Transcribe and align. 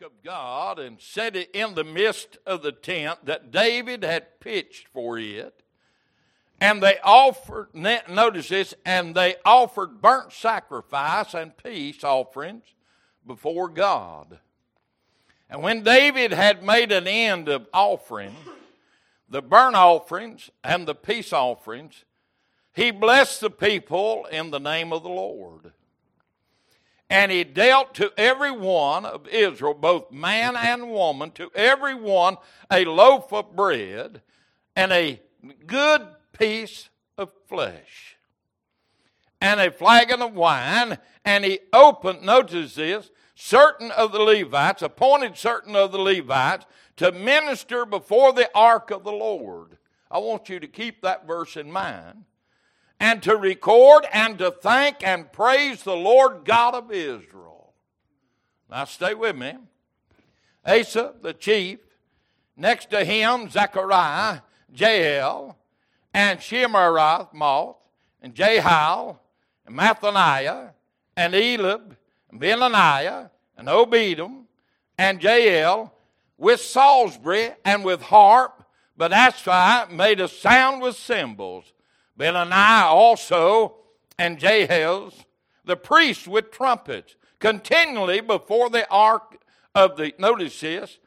of 0.00 0.22
God 0.24 0.78
and 0.78 1.00
set 1.00 1.34
it 1.34 1.50
in 1.52 1.74
the 1.74 1.82
midst 1.82 2.38
of 2.46 2.62
the 2.62 2.70
tent 2.70 3.24
that 3.24 3.50
David 3.50 4.04
had 4.04 4.38
pitched 4.38 4.86
for 4.88 5.18
it. 5.18 5.62
And 6.60 6.80
they 6.80 6.98
offered, 7.02 7.74
notice 7.74 8.48
this, 8.48 8.74
and 8.86 9.14
they 9.14 9.34
offered 9.44 10.00
burnt 10.00 10.32
sacrifice 10.32 11.34
and 11.34 11.56
peace 11.56 12.04
offerings 12.04 12.62
before 13.26 13.68
God. 13.68 14.38
And 15.50 15.62
when 15.62 15.82
David 15.82 16.32
had 16.32 16.62
made 16.62 16.92
an 16.92 17.08
end 17.08 17.48
of 17.48 17.66
offering, 17.74 18.36
the 19.28 19.42
burnt 19.42 19.74
offerings 19.74 20.48
and 20.62 20.86
the 20.86 20.94
peace 20.94 21.32
offerings, 21.32 22.04
he 22.72 22.92
blessed 22.92 23.40
the 23.40 23.50
people 23.50 24.26
in 24.26 24.52
the 24.52 24.60
name 24.60 24.92
of 24.92 25.02
the 25.02 25.08
Lord. 25.08 25.72
And 27.12 27.30
he 27.30 27.44
dealt 27.44 27.92
to 27.96 28.10
every 28.16 28.50
one 28.50 29.04
of 29.04 29.28
Israel, 29.28 29.74
both 29.74 30.10
man 30.10 30.56
and 30.56 30.88
woman, 30.88 31.30
to 31.32 31.50
every 31.54 31.94
one 31.94 32.38
a 32.72 32.86
loaf 32.86 33.34
of 33.34 33.54
bread 33.54 34.22
and 34.74 34.90
a 34.92 35.20
good 35.66 36.06
piece 36.32 36.88
of 37.18 37.30
flesh 37.46 38.16
and 39.42 39.60
a 39.60 39.70
flagon 39.70 40.22
of 40.22 40.34
wine, 40.34 40.96
and 41.22 41.44
he 41.44 41.58
opened, 41.74 42.22
notice 42.22 42.76
this, 42.76 43.10
certain 43.34 43.90
of 43.90 44.12
the 44.12 44.20
Levites, 44.20 44.80
appointed 44.80 45.36
certain 45.36 45.76
of 45.76 45.92
the 45.92 45.98
Levites 45.98 46.64
to 46.96 47.12
minister 47.12 47.84
before 47.84 48.32
the 48.32 48.48
ark 48.54 48.90
of 48.90 49.04
the 49.04 49.12
Lord. 49.12 49.76
I 50.10 50.16
want 50.16 50.48
you 50.48 50.58
to 50.60 50.66
keep 50.66 51.02
that 51.02 51.26
verse 51.26 51.58
in 51.58 51.70
mind. 51.70 52.24
And 53.02 53.20
to 53.24 53.36
record 53.36 54.06
and 54.12 54.38
to 54.38 54.52
thank 54.52 55.02
and 55.02 55.32
praise 55.32 55.82
the 55.82 55.96
Lord 55.96 56.44
God 56.44 56.76
of 56.76 56.92
Israel. 56.92 57.74
Now 58.70 58.84
stay 58.84 59.12
with 59.12 59.34
me. 59.34 59.54
Asaph, 60.64 61.20
the 61.20 61.34
chief, 61.34 61.80
next 62.56 62.90
to 62.90 63.04
him, 63.04 63.50
Zechariah, 63.50 64.42
Jael, 64.72 65.58
and 66.14 66.38
Shemiramoth, 66.38 67.74
and 68.22 68.36
Jehiel, 68.36 69.18
and 69.66 69.76
Mathaniah, 69.76 70.70
and 71.16 71.34
Eliab, 71.34 71.96
and 72.30 72.40
Benaniah, 72.40 73.30
and 73.58 73.66
Obedum, 73.66 74.44
and 74.96 75.20
Jael, 75.20 75.92
with 76.38 76.60
psalteries 76.60 77.50
and 77.64 77.84
with 77.84 78.00
harp, 78.00 78.64
but 78.96 79.12
Asaph 79.12 79.90
made 79.90 80.20
a 80.20 80.28
sound 80.28 80.80
with 80.80 80.94
cymbals. 80.94 81.72
Benaniah 82.18 82.84
also, 82.84 83.76
and 84.18 84.38
Jehiel, 84.38 85.12
the 85.64 85.76
priests 85.76 86.26
with 86.26 86.50
trumpets, 86.50 87.16
continually 87.38 88.20
before 88.20 88.70
the 88.70 88.88
ark 88.90 89.38
of 89.74 89.96
the, 89.96 90.12
notice 90.18 90.60
this, 90.60 90.98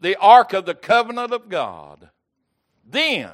the 0.00 0.16
ark 0.16 0.52
of 0.52 0.66
the 0.66 0.74
covenant 0.74 1.32
of 1.32 1.48
God. 1.48 2.10
Then 2.84 3.30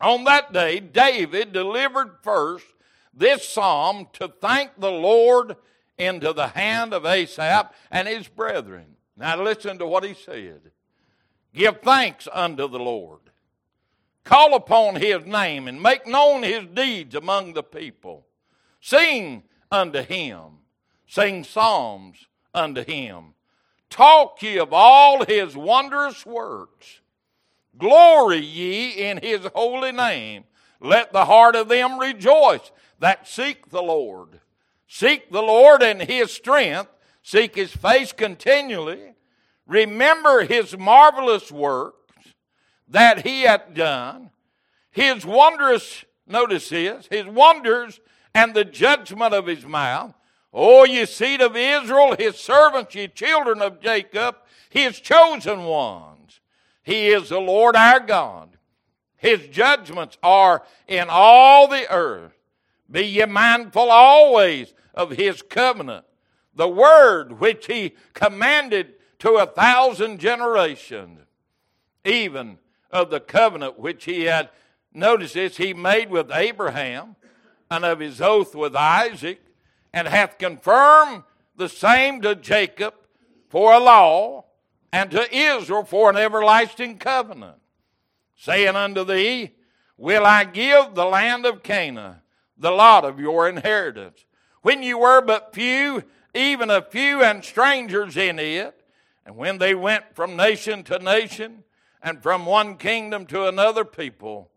on 0.00 0.24
that 0.24 0.52
day, 0.52 0.80
David 0.80 1.52
delivered 1.52 2.18
first 2.22 2.66
this 3.12 3.48
psalm 3.48 4.08
to 4.14 4.28
thank 4.28 4.78
the 4.78 4.90
Lord 4.90 5.56
into 5.96 6.32
the 6.32 6.48
hand 6.48 6.94
of 6.94 7.04
Asaph 7.04 7.72
and 7.90 8.06
his 8.06 8.28
brethren. 8.28 8.96
Now 9.16 9.42
listen 9.42 9.78
to 9.78 9.86
what 9.86 10.04
he 10.04 10.14
said. 10.14 10.70
Give 11.52 11.80
thanks 11.80 12.28
unto 12.32 12.68
the 12.68 12.78
Lord. 12.78 13.20
Call 14.28 14.54
upon 14.54 14.96
his 14.96 15.24
name 15.24 15.68
and 15.68 15.82
make 15.82 16.06
known 16.06 16.42
his 16.42 16.66
deeds 16.66 17.14
among 17.14 17.54
the 17.54 17.62
people. 17.62 18.26
Sing 18.78 19.42
unto 19.72 20.02
him. 20.02 20.58
Sing 21.06 21.44
psalms 21.44 22.26
unto 22.52 22.84
him. 22.84 23.32
Talk 23.88 24.42
ye 24.42 24.58
of 24.58 24.74
all 24.74 25.24
his 25.24 25.56
wondrous 25.56 26.26
works. 26.26 27.00
Glory 27.78 28.40
ye 28.40 28.90
in 28.90 29.16
his 29.16 29.48
holy 29.54 29.92
name. 29.92 30.44
Let 30.78 31.10
the 31.10 31.24
heart 31.24 31.56
of 31.56 31.70
them 31.70 31.98
rejoice 31.98 32.70
that 32.98 33.26
seek 33.26 33.70
the 33.70 33.82
Lord. 33.82 34.40
Seek 34.86 35.32
the 35.32 35.40
Lord 35.40 35.82
and 35.82 36.02
his 36.02 36.30
strength. 36.30 36.90
Seek 37.22 37.56
his 37.56 37.72
face 37.72 38.12
continually. 38.12 39.14
Remember 39.66 40.44
his 40.44 40.76
marvelous 40.76 41.50
works 41.50 42.07
that 42.88 43.26
he 43.26 43.42
hath 43.42 43.74
done. 43.74 44.30
His 44.90 45.24
wondrous, 45.24 46.04
notice 46.26 46.70
his, 46.70 47.06
his 47.06 47.26
wonders 47.26 48.00
and 48.34 48.54
the 48.54 48.64
judgment 48.64 49.34
of 49.34 49.46
his 49.46 49.64
mouth. 49.64 50.14
O 50.52 50.84
ye 50.84 51.04
seed 51.04 51.40
of 51.40 51.56
Israel, 51.56 52.16
his 52.18 52.36
servants, 52.36 52.94
ye 52.94 53.08
children 53.08 53.60
of 53.60 53.80
Jacob, 53.80 54.36
his 54.70 54.98
chosen 55.00 55.64
ones. 55.64 56.40
He 56.82 57.08
is 57.08 57.28
the 57.28 57.38
Lord 57.38 57.76
our 57.76 58.00
God. 58.00 58.56
His 59.16 59.46
judgments 59.48 60.16
are 60.22 60.62
in 60.86 61.08
all 61.10 61.68
the 61.68 61.90
earth. 61.92 62.32
Be 62.90 63.02
ye 63.02 63.24
mindful 63.26 63.90
always 63.90 64.72
of 64.94 65.10
his 65.10 65.42
covenant, 65.42 66.06
the 66.54 66.68
word 66.68 67.40
which 67.40 67.66
he 67.66 67.94
commanded 68.14 68.94
to 69.18 69.32
a 69.32 69.46
thousand 69.46 70.18
generations, 70.18 71.20
even 72.04 72.58
of 72.90 73.10
the 73.10 73.20
covenant 73.20 73.78
which 73.78 74.04
he 74.04 74.24
had, 74.24 74.50
notice 74.92 75.34
this, 75.34 75.56
he 75.56 75.74
made 75.74 76.10
with 76.10 76.30
Abraham, 76.32 77.16
and 77.70 77.84
of 77.84 78.00
his 78.00 78.20
oath 78.20 78.54
with 78.54 78.74
Isaac, 78.74 79.40
and 79.92 80.08
hath 80.08 80.38
confirmed 80.38 81.22
the 81.56 81.68
same 81.68 82.22
to 82.22 82.34
Jacob 82.34 82.94
for 83.48 83.72
a 83.72 83.78
law 83.78 84.44
and 84.92 85.10
to 85.10 85.34
Israel 85.34 85.84
for 85.84 86.10
an 86.10 86.16
everlasting 86.16 86.98
covenant, 86.98 87.58
saying 88.36 88.76
unto 88.76 89.04
thee, 89.04 89.52
Will 89.96 90.24
I 90.24 90.44
give 90.44 90.94
the 90.94 91.04
land 91.04 91.44
of 91.44 91.62
Canaan, 91.62 92.16
the 92.56 92.70
lot 92.70 93.04
of 93.04 93.18
your 93.18 93.48
inheritance, 93.48 94.24
when 94.62 94.82
you 94.82 94.98
were 94.98 95.20
but 95.20 95.54
few, 95.54 96.04
even 96.34 96.70
a 96.70 96.82
few 96.82 97.22
and 97.22 97.44
strangers 97.44 98.16
in 98.16 98.38
it, 98.38 98.80
and 99.26 99.36
when 99.36 99.58
they 99.58 99.74
went 99.74 100.04
from 100.14 100.36
nation 100.36 100.82
to 100.84 100.98
nation, 100.98 101.64
and 102.02 102.22
from 102.22 102.46
one 102.46 102.76
kingdom 102.76 103.26
to 103.26 103.46
another 103.46 103.84
people, 103.84 104.50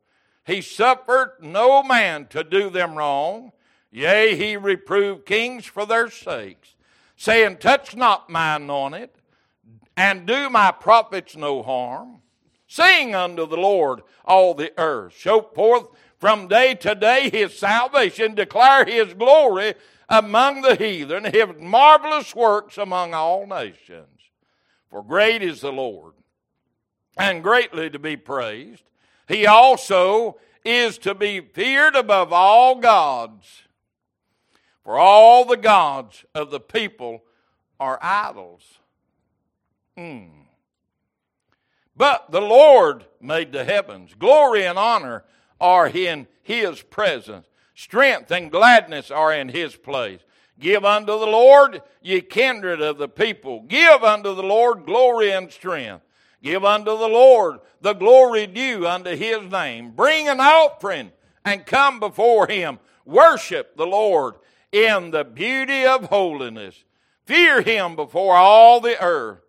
he 0.45 0.61
suffered 0.61 1.33
no 1.41 1.83
man 1.83 2.27
to 2.27 2.43
do 2.43 2.69
them 2.69 2.95
wrong. 2.95 3.51
Yea, 3.91 4.35
he 4.35 4.57
reproved 4.57 5.25
kings 5.25 5.65
for 5.65 5.85
their 5.85 6.09
sakes, 6.09 6.75
saying, 7.15 7.57
Touch 7.57 7.95
not 7.95 8.29
my 8.29 8.55
anointed 8.55 9.09
and 9.97 10.25
do 10.25 10.49
my 10.49 10.71
prophets 10.71 11.35
no 11.35 11.61
harm. 11.61 12.21
Sing 12.67 13.13
unto 13.13 13.45
the 13.45 13.57
Lord 13.57 14.01
all 14.23 14.53
the 14.53 14.71
earth. 14.79 15.13
Show 15.13 15.41
forth 15.41 15.89
from 16.17 16.47
day 16.47 16.73
to 16.75 16.95
day 16.95 17.29
his 17.29 17.57
salvation. 17.57 18.33
Declare 18.33 18.85
his 18.85 19.13
glory 19.13 19.73
among 20.07 20.61
the 20.61 20.75
heathen, 20.75 21.25
his 21.25 21.47
marvelous 21.59 22.33
works 22.33 22.77
among 22.77 23.13
all 23.13 23.45
nations. 23.45 24.07
For 24.89 25.03
great 25.03 25.41
is 25.41 25.61
the 25.61 25.71
Lord, 25.71 26.13
and 27.17 27.43
greatly 27.43 27.89
to 27.89 27.99
be 27.99 28.17
praised. 28.17 28.83
He 29.27 29.45
also 29.45 30.37
is 30.63 30.97
to 30.99 31.15
be 31.15 31.39
feared 31.39 31.95
above 31.95 32.31
all 32.31 32.75
gods. 32.75 33.63
For 34.83 34.97
all 34.97 35.45
the 35.45 35.57
gods 35.57 36.25
of 36.33 36.51
the 36.51 36.59
people 36.59 37.23
are 37.79 37.99
idols 38.01 38.79
Hmm. 39.97 40.27
But 41.95 42.31
the 42.31 42.41
Lord 42.41 43.05
made 43.19 43.51
the 43.51 43.63
heavens. 43.63 44.15
Glory 44.17 44.65
and 44.65 44.79
honor 44.79 45.23
are 45.59 45.87
in 45.87 46.27
his 46.41 46.81
presence. 46.81 47.47
Strength 47.75 48.31
and 48.31 48.51
gladness 48.51 49.11
are 49.11 49.33
in 49.33 49.49
his 49.49 49.75
place. 49.75 50.21
Give 50.59 50.85
unto 50.85 51.19
the 51.19 51.27
Lord, 51.27 51.81
ye 52.01 52.21
kindred 52.21 52.81
of 52.81 52.97
the 52.97 53.07
people. 53.07 53.61
Give 53.61 54.03
unto 54.03 54.33
the 54.33 54.43
Lord 54.43 54.85
glory 54.85 55.31
and 55.31 55.51
strength. 55.51 56.03
Give 56.41 56.63
unto 56.65 56.97
the 56.97 57.07
Lord 57.07 57.59
the 57.81 57.93
glory 57.93 58.47
due 58.47 58.87
unto 58.87 59.15
his 59.15 59.51
name. 59.51 59.91
Bring 59.91 60.27
an 60.27 60.39
offering 60.39 61.11
and 61.45 61.65
come 61.65 61.99
before 61.99 62.47
him. 62.47 62.79
Worship 63.05 63.75
the 63.77 63.87
Lord 63.87 64.35
in 64.71 65.11
the 65.11 65.23
beauty 65.23 65.85
of 65.85 66.05
holiness. 66.05 66.83
Fear 67.25 67.61
him 67.61 67.95
before 67.95 68.35
all 68.35 68.79
the 68.79 69.01
earth 69.01 69.41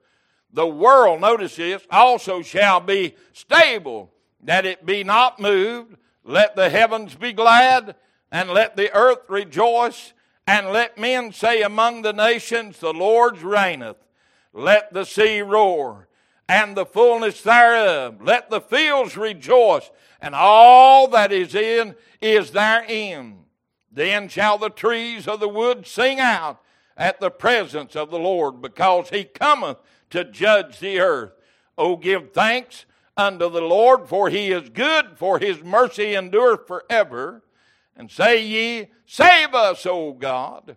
the 0.52 0.66
world, 0.66 1.20
notice 1.20 1.56
this, 1.56 1.82
also 1.90 2.42
shall 2.42 2.80
be 2.80 3.14
stable, 3.32 4.12
that 4.42 4.66
it 4.66 4.84
be 4.84 5.02
not 5.02 5.40
moved. 5.40 5.96
Let 6.24 6.54
the 6.56 6.68
heavens 6.68 7.14
be 7.14 7.32
glad, 7.32 7.96
and 8.30 8.50
let 8.50 8.76
the 8.76 8.92
earth 8.94 9.20
rejoice, 9.28 10.12
and 10.46 10.68
let 10.68 10.98
men 10.98 11.32
say 11.32 11.62
among 11.62 12.02
the 12.02 12.12
nations, 12.12 12.78
The 12.78 12.92
Lord 12.92 13.38
reigneth. 13.38 13.96
Let 14.52 14.92
the 14.92 15.04
sea 15.04 15.40
roar, 15.40 16.08
and 16.52 16.76
the 16.76 16.84
fullness 16.84 17.40
thereof. 17.40 18.20
Let 18.20 18.50
the 18.50 18.60
fields 18.60 19.16
rejoice, 19.16 19.90
and 20.20 20.34
all 20.34 21.08
that 21.08 21.32
is 21.32 21.54
in 21.54 21.94
is 22.20 22.50
therein. 22.50 23.38
Then 23.90 24.28
shall 24.28 24.58
the 24.58 24.68
trees 24.68 25.26
of 25.26 25.40
the 25.40 25.48
wood 25.48 25.86
sing 25.86 26.20
out, 26.20 26.60
at 26.94 27.20
the 27.20 27.30
presence 27.30 27.96
of 27.96 28.10
the 28.10 28.18
Lord, 28.18 28.60
because 28.60 29.08
he 29.08 29.24
cometh 29.24 29.78
to 30.10 30.24
judge 30.24 30.78
the 30.78 31.00
earth. 31.00 31.32
O 31.78 31.96
give 31.96 32.32
thanks 32.32 32.84
unto 33.16 33.48
the 33.48 33.62
Lord, 33.62 34.06
for 34.06 34.28
he 34.28 34.52
is 34.52 34.68
good, 34.68 35.16
for 35.16 35.38
his 35.38 35.62
mercy 35.62 36.14
endureth 36.14 36.66
forever. 36.66 37.42
And 37.96 38.10
say 38.10 38.44
ye, 38.44 38.88
Save 39.06 39.54
us, 39.54 39.86
O 39.86 40.12
God, 40.12 40.76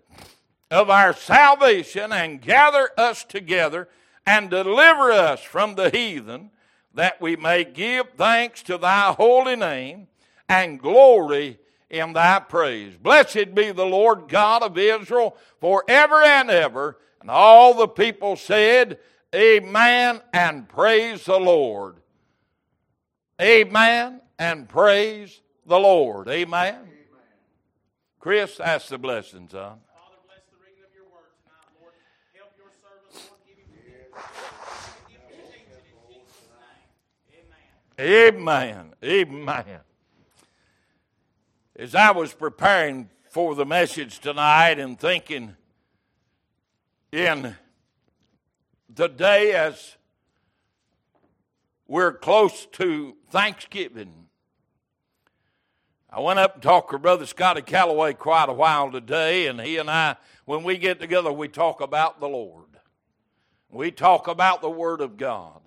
of 0.71 0.89
our 0.89 1.13
salvation, 1.13 2.13
and 2.13 2.41
gather 2.41 2.91
us 2.97 3.25
together, 3.25 3.89
and 4.25 4.49
deliver 4.49 5.11
us 5.11 5.41
from 5.41 5.75
the 5.75 5.89
heathen, 5.89 6.51
that 6.93 7.21
we 7.21 7.35
may 7.35 7.63
give 7.63 8.09
thanks 8.17 8.63
to 8.63 8.77
thy 8.77 9.13
holy 9.13 9.55
name, 9.55 10.07
and 10.47 10.79
glory 10.79 11.59
in 11.89 12.13
thy 12.13 12.39
praise. 12.39 12.95
Blessed 12.97 13.53
be 13.55 13.71
the 13.71 13.85
Lord 13.85 14.27
God 14.27 14.63
of 14.63 14.77
Israel 14.77 15.37
forever 15.59 16.21
and 16.21 16.49
ever. 16.49 16.97
And 17.21 17.29
all 17.29 17.73
the 17.73 17.87
people 17.87 18.35
said, 18.35 18.99
Amen, 19.33 20.21
and 20.33 20.69
praise 20.69 21.25
the 21.25 21.39
Lord. 21.39 21.97
Amen, 23.41 24.21
and 24.39 24.69
praise 24.69 25.41
the 25.65 25.77
Lord. 25.77 26.29
Amen. 26.29 26.77
Chris, 28.19 28.59
ask 28.59 28.87
the 28.87 28.97
blessing, 28.97 29.47
son. 29.51 29.77
Father, 29.85 30.17
bless 30.25 30.41
the 30.49 30.57
reading 30.57 30.81
of 30.81 30.89
your 30.95 31.05
word 31.13 31.29
tonight, 31.43 31.69
Lord. 31.77 31.93
Help 32.33 32.57
your 32.57 32.71
servant, 32.81 33.11
Lord. 33.13 33.37
Give 33.45 33.59
him 33.59 33.69
Give 35.05 35.21
him 35.21 35.35
in 35.35 35.45
Jesus' 35.45 36.49
name. 36.49 36.89
Amen. 37.99 38.93
Amen. 39.01 39.79
As 41.77 41.95
I 41.95 42.11
was 42.11 42.33
preparing 42.33 43.09
for 43.29 43.55
the 43.55 43.65
message 43.65 44.19
tonight 44.19 44.79
and 44.79 44.99
thinking 44.99 45.55
in 47.13 47.55
the 48.93 49.07
day 49.07 49.53
as 49.53 49.95
we're 51.87 52.11
close 52.11 52.65
to 52.73 53.15
Thanksgiving, 53.29 54.27
I 56.09 56.19
went 56.19 56.39
up 56.39 56.55
and 56.55 56.63
talked 56.63 56.91
with 56.91 57.01
Brother 57.01 57.25
Scotty 57.25 57.61
Calloway 57.61 58.13
quite 58.13 58.49
a 58.49 58.53
while 58.53 58.91
today, 58.91 59.47
and 59.47 59.61
he 59.61 59.77
and 59.77 59.89
I, 59.89 60.17
when 60.43 60.63
we 60.63 60.77
get 60.77 60.99
together, 60.99 61.31
we 61.31 61.47
talk 61.47 61.79
about 61.79 62.19
the 62.19 62.27
Lord. 62.27 62.65
We 63.69 63.91
talk 63.91 64.27
about 64.27 64.61
the 64.61 64.69
Word 64.69 64.99
of 64.99 65.15
God 65.15 65.65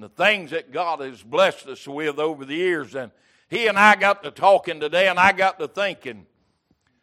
and 0.00 0.04
the 0.10 0.24
things 0.24 0.50
that 0.52 0.72
God 0.72 1.00
has 1.00 1.22
blessed 1.22 1.66
us 1.66 1.86
with 1.86 2.18
over 2.18 2.46
the 2.46 2.54
years. 2.54 2.94
And 2.94 3.12
he 3.50 3.66
and 3.66 3.78
I 3.78 3.96
got 3.96 4.22
to 4.22 4.30
talking 4.30 4.80
today, 4.80 5.08
and 5.08 5.18
I 5.18 5.32
got 5.32 5.58
to 5.58 5.68
thinking, 5.68 6.24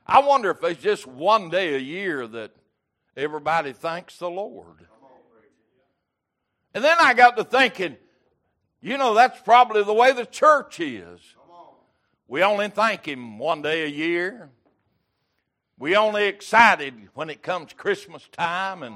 I 0.07 0.19
wonder 0.19 0.49
if 0.49 0.61
there's 0.61 0.77
just 0.77 1.05
one 1.05 1.51
day 1.51 1.75
a 1.75 1.77
year 1.77 2.25
that 2.25 2.51
everybody 3.15 3.71
thanks 3.71 4.17
the 4.17 4.31
Lord. 4.31 4.87
And 6.73 6.83
then 6.83 6.97
I 6.99 7.13
got 7.13 7.37
to 7.37 7.43
thinking, 7.43 7.97
you 8.81 8.97
know, 8.97 9.13
that's 9.13 9.39
probably 9.41 9.83
the 9.83 9.93
way 9.93 10.11
the 10.11 10.25
church 10.25 10.79
is. 10.79 11.19
We 12.27 12.41
only 12.41 12.69
thank 12.69 13.07
Him 13.07 13.37
one 13.37 13.61
day 13.61 13.83
a 13.83 13.89
year. 13.89 14.49
We 15.77 15.95
only 15.95 16.25
excited 16.25 16.95
when 17.13 17.29
it 17.29 17.43
comes 17.43 17.73
Christmas 17.73 18.27
time 18.31 18.81
and 18.81 18.95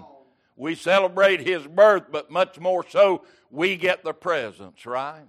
we 0.55 0.75
celebrate 0.75 1.41
His 1.41 1.65
birth, 1.65 2.03
but 2.11 2.29
much 2.31 2.59
more 2.59 2.85
so, 2.87 3.23
we 3.49 3.75
get 3.75 4.03
the 4.03 4.13
presents, 4.13 4.85
right? 4.85 5.25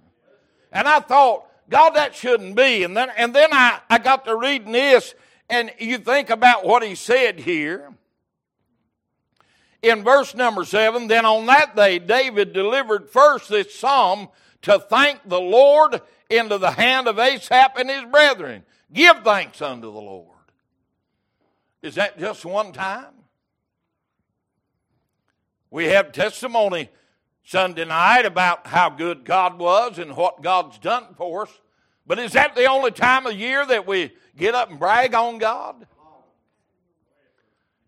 And 0.71 0.87
I 0.87 0.99
thought, 0.99 1.45
God, 1.69 1.91
that 1.91 2.15
shouldn't 2.15 2.55
be. 2.55 2.83
And 2.83 2.95
then, 2.95 3.09
and 3.15 3.33
then 3.33 3.49
I, 3.51 3.79
I 3.89 3.97
got 3.97 4.25
to 4.25 4.35
reading 4.35 4.71
this, 4.71 5.13
and 5.49 5.71
you 5.79 5.97
think 5.97 6.29
about 6.29 6.65
what 6.65 6.83
he 6.83 6.95
said 6.95 7.39
here. 7.39 7.93
In 9.81 10.03
verse 10.03 10.33
number 10.33 10.63
seven, 10.63 11.07
then 11.07 11.25
on 11.25 11.45
that 11.47 11.75
day, 11.75 11.99
David 11.99 12.53
delivered 12.53 13.09
first 13.09 13.49
this 13.49 13.75
psalm 13.75 14.29
to 14.61 14.79
thank 14.79 15.27
the 15.27 15.41
Lord 15.41 16.01
into 16.29 16.57
the 16.57 16.71
hand 16.71 17.07
of 17.07 17.19
Asaph 17.19 17.77
and 17.77 17.89
his 17.89 18.05
brethren. 18.05 18.63
Give 18.91 19.17
thanks 19.23 19.61
unto 19.61 19.91
the 19.91 19.99
Lord. 19.99 20.29
Is 21.81 21.95
that 21.95 22.17
just 22.17 22.45
one 22.45 22.71
time? 22.71 23.12
We 25.73 25.85
have 25.85 26.11
testimony 26.11 26.91
Sunday 27.43 27.85
night 27.85 28.27
about 28.27 28.67
how 28.67 28.91
good 28.91 29.25
God 29.25 29.57
was 29.57 29.97
and 29.97 30.15
what 30.15 30.43
God's 30.43 30.77
done 30.77 31.15
for 31.17 31.47
us. 31.47 31.61
But 32.05 32.19
is 32.19 32.33
that 32.33 32.55
the 32.55 32.65
only 32.65 32.91
time 32.91 33.25
of 33.25 33.33
year 33.33 33.65
that 33.65 33.87
we 33.87 34.11
get 34.37 34.53
up 34.53 34.69
and 34.69 34.77
brag 34.77 35.15
on 35.15 35.39
God? 35.39 35.87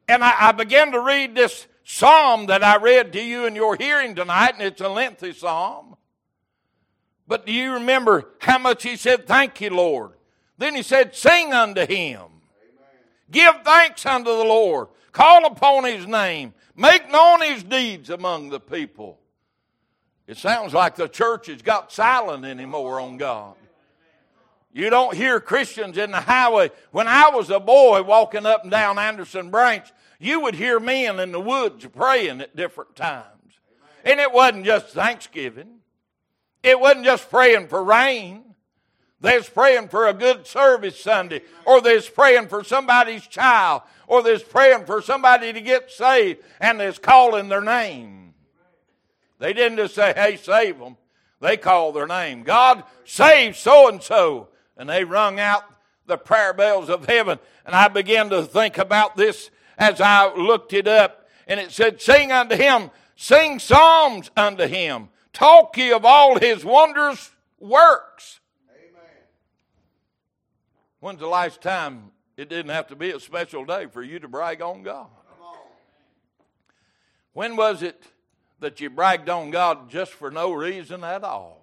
And 0.07 0.23
I, 0.23 0.47
I 0.47 0.51
began 0.53 0.93
to 0.93 0.99
read 0.99 1.35
this 1.35 1.67
psalm 1.83 2.47
that 2.47 2.63
I 2.63 2.77
read 2.77 3.13
to 3.13 3.21
you 3.21 3.45
in 3.45 3.53
your 3.53 3.75
hearing 3.75 4.15
tonight, 4.15 4.55
and 4.55 4.63
it's 4.63 4.81
a 4.81 4.89
lengthy 4.89 5.31
psalm. 5.31 5.95
But 7.27 7.45
do 7.45 7.53
you 7.53 7.73
remember 7.73 8.31
how 8.39 8.57
much 8.57 8.81
he 8.81 8.95
said, 8.95 9.27
Thank 9.27 9.61
you, 9.61 9.69
Lord? 9.69 10.13
Then 10.57 10.73
he 10.75 10.81
said, 10.81 11.13
Sing 11.13 11.53
unto 11.53 11.81
him. 11.81 12.19
Amen. 12.19 12.31
Give 13.29 13.53
thanks 13.63 14.07
unto 14.07 14.35
the 14.35 14.43
Lord. 14.43 14.87
Call 15.15 15.45
upon 15.45 15.85
his 15.85 16.05
name. 16.05 16.53
Make 16.75 17.09
known 17.09 17.41
his 17.41 17.63
deeds 17.63 18.09
among 18.09 18.49
the 18.49 18.59
people. 18.59 19.17
It 20.27 20.35
sounds 20.35 20.73
like 20.73 20.97
the 20.97 21.07
church 21.07 21.47
has 21.47 21.61
got 21.61 21.89
silent 21.89 22.43
anymore 22.43 22.99
on 22.99 23.15
God. 23.15 23.55
You 24.73 24.89
don't 24.89 25.15
hear 25.15 25.39
Christians 25.39 25.97
in 25.97 26.11
the 26.11 26.19
highway. 26.19 26.69
When 26.91 27.07
I 27.07 27.29
was 27.29 27.49
a 27.49 27.61
boy 27.61 28.03
walking 28.03 28.45
up 28.45 28.63
and 28.63 28.71
down 28.71 28.99
Anderson 28.99 29.51
Branch, 29.51 29.89
you 30.19 30.41
would 30.41 30.55
hear 30.55 30.81
men 30.81 31.21
in 31.21 31.31
the 31.31 31.39
woods 31.39 31.85
praying 31.95 32.41
at 32.41 32.57
different 32.57 32.97
times. 32.97 33.53
And 34.03 34.19
it 34.19 34.33
wasn't 34.33 34.65
just 34.65 34.87
Thanksgiving. 34.87 35.77
It 36.61 36.77
wasn't 36.77 37.05
just 37.05 37.29
praying 37.29 37.69
for 37.69 37.81
rain. 37.81 38.43
They 39.21 39.37
was 39.37 39.47
praying 39.47 39.87
for 39.87 40.07
a 40.07 40.13
good 40.13 40.45
service 40.45 40.99
Sunday, 40.99 41.41
or 41.65 41.79
they 41.79 41.95
was 41.95 42.09
praying 42.09 42.49
for 42.49 42.65
somebody's 42.65 43.25
child, 43.25 43.81
or 44.07 44.21
was 44.21 44.43
praying 44.43 44.85
for 44.85 45.01
somebody 45.01 45.53
to 45.53 45.61
get 45.61 45.91
saved, 45.91 46.43
and 46.59 46.79
was 46.79 46.99
calling 46.99 47.49
their 47.49 47.61
name. 47.61 48.33
They 49.39 49.53
didn't 49.53 49.77
just 49.77 49.95
say, 49.95 50.13
hey, 50.15 50.37
save 50.37 50.79
them. 50.79 50.97
They 51.41 51.57
called 51.57 51.95
their 51.95 52.07
name. 52.07 52.43
God, 52.43 52.83
save 53.03 53.57
so 53.57 53.89
and 53.89 54.01
so. 54.01 54.49
And 54.77 54.89
they 54.89 55.03
rung 55.03 55.39
out 55.39 55.63
the 56.05 56.17
prayer 56.17 56.53
bells 56.53 56.89
of 56.89 57.05
heaven. 57.05 57.39
And 57.65 57.75
I 57.75 57.87
began 57.87 58.29
to 58.29 58.43
think 58.43 58.77
about 58.77 59.15
this 59.15 59.51
as 59.77 59.99
I 59.99 60.33
looked 60.33 60.73
it 60.73 60.87
up. 60.87 61.27
And 61.47 61.59
it 61.59 61.71
said, 61.71 62.01
Sing 62.01 62.31
unto 62.31 62.55
him, 62.55 62.91
sing 63.15 63.59
psalms 63.59 64.31
unto 64.35 64.65
him, 64.65 65.09
talk 65.33 65.77
ye 65.77 65.91
of 65.91 66.05
all 66.05 66.39
his 66.39 66.63
wondrous 66.63 67.31
works. 67.59 68.39
Amen. 68.69 69.11
When's 70.99 71.19
the 71.19 71.27
last 71.27 71.61
time 71.61 72.11
it 72.37 72.49
didn't 72.49 72.71
have 72.71 72.87
to 72.87 72.95
be 72.95 73.11
a 73.11 73.19
special 73.19 73.65
day 73.65 73.87
for 73.87 74.03
you 74.03 74.19
to 74.19 74.27
brag 74.27 74.61
on 74.61 74.83
God? 74.83 75.07
When 77.33 77.55
was 77.55 77.83
it 77.83 78.03
that 78.59 78.79
you 78.79 78.89
bragged 78.89 79.29
on 79.29 79.51
God 79.51 79.89
just 79.89 80.11
for 80.13 80.31
no 80.31 80.51
reason 80.51 81.03
at 81.03 81.23
all. 81.23 81.61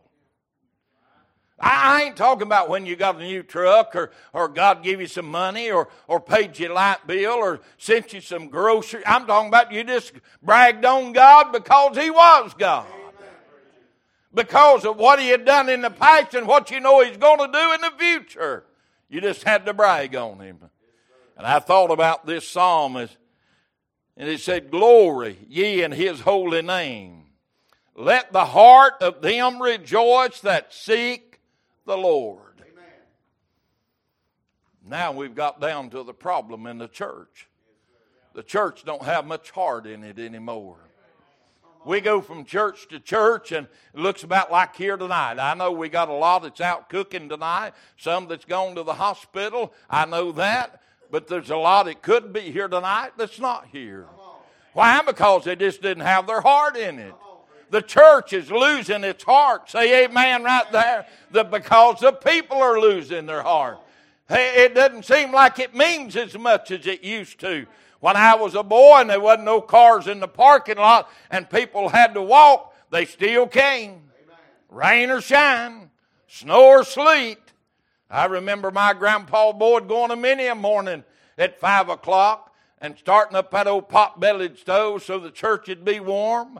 I 1.58 2.02
ain't 2.02 2.16
talking 2.16 2.42
about 2.42 2.68
when 2.68 2.86
you 2.86 2.96
got 2.96 3.16
a 3.16 3.18
new 3.20 3.42
truck 3.44 3.94
or, 3.94 4.10
or 4.32 4.48
God 4.48 4.82
gave 4.82 5.00
you 5.00 5.06
some 5.06 5.26
money 5.26 5.70
or, 5.70 5.88
or 6.08 6.20
paid 6.20 6.58
you 6.58 6.72
a 6.72 6.74
light 6.74 7.06
bill 7.06 7.34
or 7.34 7.60
sent 7.78 8.12
you 8.12 8.20
some 8.20 8.48
groceries. 8.48 9.04
I'm 9.06 9.26
talking 9.26 9.48
about 9.48 9.72
you 9.72 9.84
just 9.84 10.12
bragged 10.42 10.84
on 10.84 11.12
God 11.12 11.52
because 11.52 11.96
He 11.96 12.10
was 12.10 12.52
God. 12.58 12.86
Because 14.34 14.84
of 14.84 14.96
what 14.96 15.20
He 15.20 15.28
had 15.28 15.44
done 15.44 15.68
in 15.68 15.82
the 15.82 15.90
past 15.90 16.34
and 16.34 16.48
what 16.48 16.70
you 16.70 16.80
know 16.80 17.00
He's 17.00 17.16
going 17.16 17.38
to 17.38 17.46
do 17.46 17.72
in 17.74 17.80
the 17.80 17.92
future. 17.96 18.64
You 19.12 19.20
just 19.20 19.42
had 19.42 19.66
to 19.66 19.74
brag 19.74 20.16
on 20.16 20.40
Him. 20.40 20.58
And 21.36 21.46
I 21.46 21.58
thought 21.58 21.90
about 21.90 22.24
this 22.24 22.48
psalm 22.48 22.96
and 22.96 23.10
it 24.16 24.40
said, 24.40 24.70
Glory 24.70 25.38
ye 25.48 25.82
in 25.82 25.92
his 25.92 26.20
holy 26.20 26.62
name. 26.62 27.24
Let 27.94 28.32
the 28.32 28.46
heart 28.46 28.94
of 29.02 29.20
them 29.20 29.60
rejoice 29.60 30.40
that 30.40 30.72
seek 30.72 31.40
the 31.84 31.96
Lord. 31.96 32.54
Amen. 32.60 32.84
Now 34.84 35.12
we've 35.12 35.34
got 35.34 35.60
down 35.60 35.90
to 35.90 36.02
the 36.02 36.14
problem 36.14 36.66
in 36.66 36.78
the 36.78 36.88
church. 36.88 37.48
The 38.34 38.42
church 38.42 38.84
don't 38.84 39.02
have 39.02 39.26
much 39.26 39.50
heart 39.50 39.86
in 39.86 40.04
it 40.04 40.18
anymore. 40.18 40.78
We 41.84 42.00
go 42.00 42.20
from 42.20 42.44
church 42.44 42.88
to 42.88 43.00
church 43.00 43.52
and 43.52 43.66
it 43.94 44.00
looks 44.00 44.22
about 44.22 44.52
like 44.52 44.76
here 44.76 44.96
tonight. 44.96 45.38
I 45.38 45.54
know 45.54 45.72
we 45.72 45.88
got 45.88 46.08
a 46.08 46.12
lot 46.12 46.42
that's 46.42 46.60
out 46.60 46.88
cooking 46.88 47.28
tonight, 47.28 47.72
some 47.96 48.28
that's 48.28 48.44
gone 48.44 48.74
to 48.76 48.82
the 48.82 48.94
hospital. 48.94 49.72
I 49.90 50.06
know 50.06 50.32
that 50.32 50.82
but 51.12 51.28
there's 51.28 51.50
a 51.50 51.56
lot 51.56 51.84
that 51.84 52.00
could 52.00 52.32
be 52.32 52.40
here 52.40 52.66
tonight 52.66 53.10
that's 53.18 53.38
not 53.38 53.68
here. 53.70 54.06
Why? 54.72 55.02
Because 55.02 55.44
they 55.44 55.54
just 55.54 55.82
didn't 55.82 56.04
have 56.04 56.26
their 56.26 56.40
heart 56.40 56.74
in 56.76 56.98
it. 56.98 57.12
The 57.68 57.82
church 57.82 58.32
is 58.32 58.50
losing 58.50 59.04
its 59.04 59.22
heart. 59.22 59.70
Say 59.70 60.04
amen 60.04 60.42
right 60.42 60.72
there. 60.72 61.06
The, 61.30 61.44
because 61.44 62.00
the 62.00 62.12
people 62.12 62.56
are 62.56 62.80
losing 62.80 63.26
their 63.26 63.42
heart. 63.42 63.78
It 64.30 64.74
doesn't 64.74 65.04
seem 65.04 65.32
like 65.32 65.58
it 65.58 65.74
means 65.74 66.16
as 66.16 66.36
much 66.38 66.70
as 66.70 66.86
it 66.86 67.04
used 67.04 67.38
to. 67.40 67.66
When 68.02 68.16
I 68.16 68.34
was 68.34 68.56
a 68.56 68.64
boy 68.64 69.02
and 69.02 69.10
there 69.10 69.20
wasn't 69.20 69.44
no 69.44 69.60
cars 69.60 70.08
in 70.08 70.18
the 70.18 70.26
parking 70.26 70.76
lot 70.76 71.08
and 71.30 71.48
people 71.48 71.88
had 71.88 72.14
to 72.14 72.22
walk, 72.22 72.74
they 72.90 73.04
still 73.04 73.46
came. 73.46 74.10
Rain 74.68 75.08
or 75.08 75.20
shine, 75.20 75.88
snow 76.26 76.64
or 76.64 76.84
sleet. 76.84 77.38
I 78.10 78.24
remember 78.24 78.72
my 78.72 78.92
grandpa 78.92 79.52
Boyd 79.52 79.86
going 79.86 80.10
to 80.10 80.16
many 80.16 80.48
a 80.48 80.56
morning 80.56 81.04
at 81.38 81.60
five 81.60 81.88
o'clock 81.88 82.52
and 82.80 82.98
starting 82.98 83.36
up 83.36 83.52
that 83.52 83.68
old 83.68 83.88
pot 83.88 84.18
bellied 84.18 84.58
stove 84.58 85.04
so 85.04 85.20
the 85.20 85.30
church 85.30 85.68
would 85.68 85.84
be 85.84 86.00
warm 86.00 86.58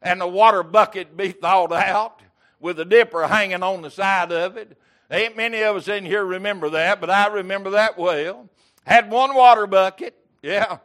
and 0.00 0.20
the 0.20 0.28
water 0.28 0.62
bucket 0.62 1.16
be 1.16 1.32
thawed 1.32 1.72
out 1.72 2.20
with 2.60 2.78
a 2.78 2.84
dipper 2.84 3.26
hanging 3.26 3.64
on 3.64 3.82
the 3.82 3.90
side 3.90 4.30
of 4.30 4.56
it. 4.56 4.78
Ain't 5.10 5.36
many 5.36 5.60
of 5.62 5.74
us 5.74 5.88
in 5.88 6.06
here 6.06 6.24
remember 6.24 6.70
that, 6.70 7.00
but 7.00 7.10
I 7.10 7.26
remember 7.26 7.70
that 7.70 7.98
well. 7.98 8.48
Had 8.86 9.10
one 9.10 9.34
water 9.34 9.66
bucket, 9.66 10.23
yeah. 10.44 10.78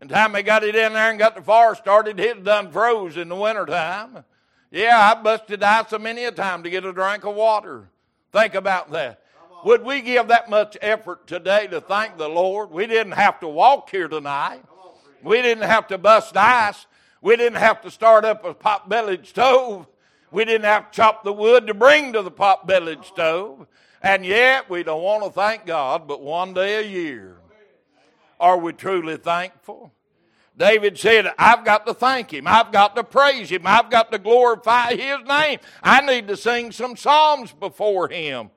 And 0.00 0.08
time 0.08 0.32
they 0.32 0.42
got 0.42 0.62
it 0.62 0.76
in 0.76 0.92
there 0.92 1.10
and 1.10 1.18
got 1.18 1.34
the 1.34 1.42
fire 1.42 1.74
started, 1.74 2.20
it 2.20 2.44
done 2.44 2.70
froze 2.70 3.16
in 3.16 3.28
the 3.28 3.36
wintertime. 3.36 4.24
Yeah, 4.70 4.96
I 4.96 5.20
busted 5.20 5.62
ice 5.62 5.92
a 5.92 5.98
many 5.98 6.24
a 6.24 6.30
time 6.30 6.62
to 6.62 6.70
get 6.70 6.84
a 6.84 6.92
drink 6.92 7.24
of 7.24 7.34
water. 7.34 7.88
Think 8.32 8.54
about 8.54 8.92
that. 8.92 9.22
Would 9.64 9.84
we 9.84 10.00
give 10.00 10.28
that 10.28 10.48
much 10.48 10.76
effort 10.80 11.26
today 11.26 11.66
to 11.68 11.80
thank 11.80 12.16
the 12.16 12.28
Lord? 12.28 12.70
We 12.70 12.86
didn't 12.86 13.12
have 13.12 13.40
to 13.40 13.48
walk 13.48 13.90
here 13.90 14.08
tonight. 14.08 14.64
We 15.22 15.42
didn't 15.42 15.68
have 15.68 15.88
to 15.88 15.98
bust 15.98 16.36
ice. 16.36 16.86
We 17.20 17.36
didn't 17.36 17.58
have 17.58 17.82
to 17.82 17.90
start 17.90 18.24
up 18.24 18.44
a 18.44 18.54
pot 18.54 18.88
bellied 18.88 19.26
stove. 19.26 19.86
We 20.30 20.44
didn't 20.44 20.64
have 20.64 20.90
to 20.90 20.96
chop 20.96 21.24
the 21.24 21.32
wood 21.32 21.66
to 21.66 21.74
bring 21.74 22.12
to 22.12 22.22
the 22.22 22.30
pot 22.30 22.66
bellied 22.66 23.04
stove. 23.04 23.66
And 24.00 24.24
yet 24.24 24.70
we 24.70 24.82
don't 24.84 25.02
want 25.02 25.24
to 25.24 25.30
thank 25.30 25.66
God 25.66 26.08
but 26.08 26.22
one 26.22 26.54
day 26.54 26.76
a 26.76 26.88
year. 26.88 27.36
Are 28.42 28.58
we 28.58 28.72
truly 28.72 29.16
thankful? 29.18 29.92
David 30.56 30.98
said, 30.98 31.32
I've 31.38 31.64
got 31.64 31.86
to 31.86 31.94
thank 31.94 32.34
him. 32.34 32.46
I've 32.48 32.72
got 32.72 32.96
to 32.96 33.04
praise 33.04 33.48
him. 33.48 33.62
I've 33.64 33.88
got 33.88 34.10
to 34.10 34.18
glorify 34.18 34.96
his 34.96 35.26
name. 35.26 35.60
I 35.80 36.00
need 36.00 36.26
to 36.26 36.36
sing 36.36 36.72
some 36.72 36.96
psalms 36.96 37.52
before 37.52 38.08
him. 38.08 38.50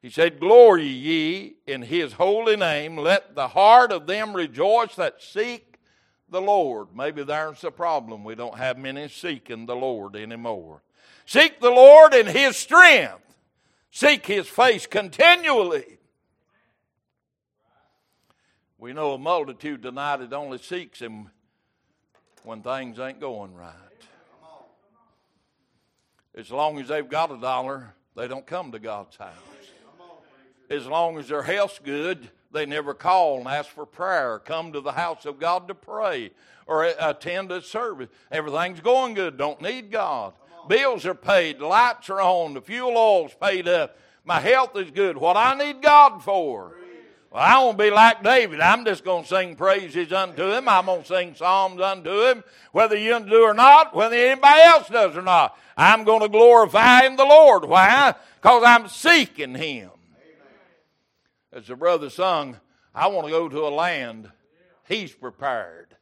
He 0.00 0.08
said, 0.08 0.40
Glory 0.40 0.86
ye 0.86 1.56
in 1.66 1.82
his 1.82 2.14
holy 2.14 2.56
name. 2.56 2.96
Let 2.96 3.34
the 3.34 3.48
heart 3.48 3.92
of 3.92 4.06
them 4.06 4.34
rejoice 4.34 4.94
that 4.94 5.22
seek 5.22 5.78
the 6.30 6.40
Lord. 6.40 6.88
Maybe 6.94 7.22
there's 7.22 7.62
a 7.64 7.70
problem. 7.70 8.24
We 8.24 8.34
don't 8.34 8.56
have 8.56 8.78
many 8.78 9.08
seeking 9.08 9.66
the 9.66 9.76
Lord 9.76 10.16
anymore. 10.16 10.82
Seek 11.26 11.60
the 11.60 11.70
Lord 11.70 12.14
in 12.14 12.26
his 12.26 12.56
strength. 12.56 13.36
Seek 13.90 14.24
his 14.24 14.48
face 14.48 14.86
continually. 14.86 15.97
We 18.78 18.92
know 18.92 19.12
a 19.12 19.18
multitude 19.18 19.82
tonight 19.82 20.18
that 20.18 20.32
only 20.32 20.58
seeks 20.58 21.00
him 21.00 21.30
when 22.44 22.62
things 22.62 22.98
ain't 22.98 23.20
going 23.20 23.54
right. 23.54 23.74
As 26.34 26.50
long 26.50 26.78
as 26.78 26.88
they've 26.88 27.08
got 27.08 27.32
a 27.32 27.40
dollar, 27.40 27.94
they 28.14 28.28
don't 28.28 28.46
come 28.46 28.70
to 28.72 28.78
God's 28.78 29.16
house 29.16 29.34
as 30.70 30.86
long 30.86 31.18
as 31.18 31.28
their 31.28 31.42
health's 31.42 31.78
good, 31.78 32.28
they 32.50 32.66
never 32.66 32.94
call 32.94 33.38
and 33.38 33.48
ask 33.48 33.70
for 33.70 33.86
prayer, 33.86 34.38
come 34.38 34.72
to 34.72 34.80
the 34.80 34.92
house 34.92 35.24
of 35.24 35.38
God 35.38 35.68
to 35.68 35.74
pray, 35.74 36.30
or 36.66 36.84
attend 36.84 37.50
a 37.52 37.62
service. 37.62 38.08
Everything's 38.30 38.80
going 38.80 39.14
good, 39.14 39.36
don't 39.36 39.60
need 39.62 39.90
God. 39.90 40.34
Bills 40.68 41.06
are 41.06 41.14
paid, 41.14 41.60
lights 41.60 42.10
are 42.10 42.20
on, 42.20 42.54
the 42.54 42.60
fuel 42.60 42.96
oil's 42.96 43.34
paid 43.40 43.66
up. 43.68 43.96
My 44.24 44.40
health 44.40 44.76
is 44.76 44.90
good. 44.90 45.16
What 45.16 45.36
I 45.36 45.54
need 45.54 45.80
God 45.80 46.22
for? 46.22 46.74
Well, 47.30 47.42
I 47.42 47.58
won't 47.62 47.78
be 47.78 47.90
like 47.90 48.22
David. 48.22 48.60
I'm 48.60 48.84
just 48.84 49.04
going 49.04 49.24
to 49.24 49.28
sing 49.28 49.54
praises 49.54 50.12
unto 50.12 50.50
him. 50.50 50.68
I'm 50.68 50.86
going 50.86 51.02
to 51.02 51.06
sing 51.06 51.34
psalms 51.34 51.80
unto 51.80 52.22
him, 52.22 52.42
whether 52.72 52.96
you 52.96 53.20
do 53.20 53.42
or 53.42 53.54
not, 53.54 53.94
whether 53.94 54.16
anybody 54.16 54.62
else 54.62 54.88
does 54.88 55.16
or 55.16 55.22
not. 55.22 55.56
I'm 55.76 56.04
going 56.04 56.22
to 56.22 56.28
glorify 56.28 57.02
him, 57.02 57.16
the 57.16 57.24
Lord. 57.24 57.66
Why? 57.66 58.14
Because 58.40 58.62
I'm 58.64 58.88
seeking 58.88 59.54
him 59.54 59.90
as 61.52 61.66
the 61.66 61.76
brother 61.76 62.10
sung, 62.10 62.58
I 62.94 63.08
want 63.08 63.26
to 63.26 63.32
go 63.32 63.48
to 63.48 63.66
a 63.66 63.68
land 63.68 64.30
he's 64.86 65.12
prepared. 65.12 65.96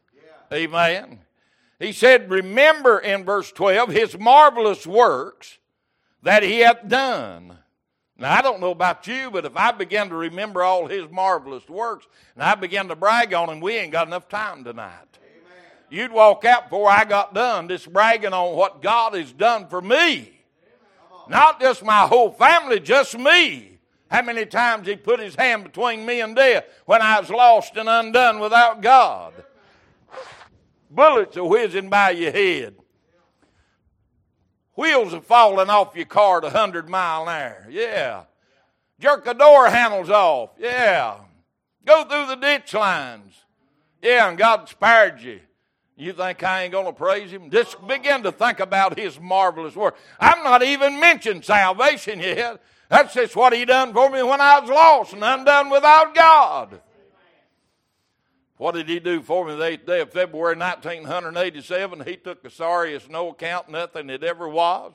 Amen. 0.52 1.21
He 1.78 1.92
said, 1.92 2.30
Remember 2.30 2.99
in 2.99 3.25
verse 3.25 3.50
12 3.52 3.90
his 3.90 4.18
marvelous 4.18 4.87
works 4.87 5.59
that 6.23 6.42
he 6.42 6.61
hath 6.61 6.88
done. 6.88 7.59
Now, 8.18 8.35
I 8.35 8.40
don't 8.40 8.61
know 8.61 8.70
about 8.70 9.06
you, 9.06 9.30
but 9.30 9.44
if 9.44 9.56
I 9.56 9.73
begin 9.73 10.08
to 10.08 10.14
remember 10.14 10.62
all 10.62 10.87
his 10.87 11.11
marvelous 11.11 11.68
works 11.68 12.06
and 12.35 12.42
I 12.42 12.54
begin 12.54 12.88
to 12.88 12.96
brag 12.96 13.35
on 13.35 13.50
him, 13.50 13.61
we 13.61 13.76
ain't 13.76 13.92
got 13.92 14.06
enough 14.06 14.28
time 14.28 14.64
tonight. 14.64 15.18
Amen. 15.18 15.64
You'd 15.90 16.12
walk 16.12 16.44
out 16.46 16.70
before 16.70 16.90
I 16.90 17.04
got 17.04 17.35
done 17.35 17.68
just 17.68 17.92
bragging 17.92 18.32
on 18.32 18.56
what 18.56 18.80
God 18.80 19.14
has 19.14 19.32
done 19.32 19.68
for 19.68 19.82
me. 19.82 20.32
Not 21.28 21.61
just 21.61 21.85
my 21.85 22.06
whole 22.06 22.30
family, 22.30 22.80
just 22.80 23.18
me. 23.18 23.78
How 24.11 24.23
many 24.23 24.46
times 24.46 24.87
he 24.87 24.96
put 24.96 25.20
his 25.20 25.35
hand 25.35 25.64
between 25.64 26.06
me 26.06 26.20
and 26.20 26.37
death 26.37 26.64
when 26.87 27.02
I 27.02 27.20
was 27.20 27.28
lost 27.28 27.76
and 27.76 27.88
undone 27.88 28.38
without 28.38 28.80
God? 28.80 29.35
Bullets 30.90 31.37
are 31.37 31.44
whizzing 31.44 31.90
by 31.90 32.11
your 32.11 32.30
head. 32.30 32.76
Wheels 34.76 35.14
are 35.14 35.21
falling 35.21 35.71
off 35.71 35.97
your 35.97 36.06
car 36.06 36.38
at 36.38 36.45
100 36.45 36.88
mile 36.88 37.23
an 37.23 37.28
hour. 37.28 37.66
Yeah. 37.71 38.25
Jerk 39.00 39.25
the 39.25 39.33
door 39.33 39.68
handles 39.68 40.11
off. 40.11 40.50
Yeah. 40.59 41.18
Go 41.85 42.04
through 42.04 42.26
the 42.26 42.37
ditch 42.37 42.75
lines. 42.75 43.35
Yeah, 44.02 44.28
and 44.28 44.38
God 44.38 44.68
spared 44.68 45.21
you. 45.21 45.40
You 45.97 46.12
think 46.12 46.42
I 46.42 46.64
ain't 46.64 46.73
going 46.73 46.87
to 46.87 46.92
praise 46.92 47.30
Him? 47.30 47.50
Just 47.50 47.85
begin 47.87 48.23
to 48.25 48.33
think 48.33 48.61
about 48.61 48.99
His 48.99 49.18
marvelous 49.18 49.75
work. 49.75 49.97
I'm 50.21 50.45
not 50.45 50.62
even 50.62 51.00
mentioned 51.00 51.45
salvation 51.45 52.21
yet. 52.21 52.61
That's 52.90 53.14
just 53.14 53.35
what 53.35 53.54
He 53.54 53.64
done 53.64 53.95
for 53.95 54.11
me 54.11 54.23
when 54.23 54.40
I 54.40 54.61
was 54.61 54.68
lost 54.68 55.14
and 55.14 55.25
undone 55.25 55.71
without 55.71 56.14
God. 56.14 56.80
What 58.58 58.75
did 58.75 58.88
He 58.88 59.00
do 59.00 59.20
for 59.20 59.46
me 59.46 59.54
the 59.54 59.64
8th 59.64 59.86
day 59.86 60.00
of 60.00 60.12
February 60.12 60.56
1987? 60.56 62.04
He 62.06 62.16
took 62.16 62.42
the 62.42 62.50
sorriest 62.50 63.10
no 63.10 63.30
account 63.30 63.68
nothing 63.68 64.08
it 64.08 64.25
ever 64.25 64.48
was 64.48 64.94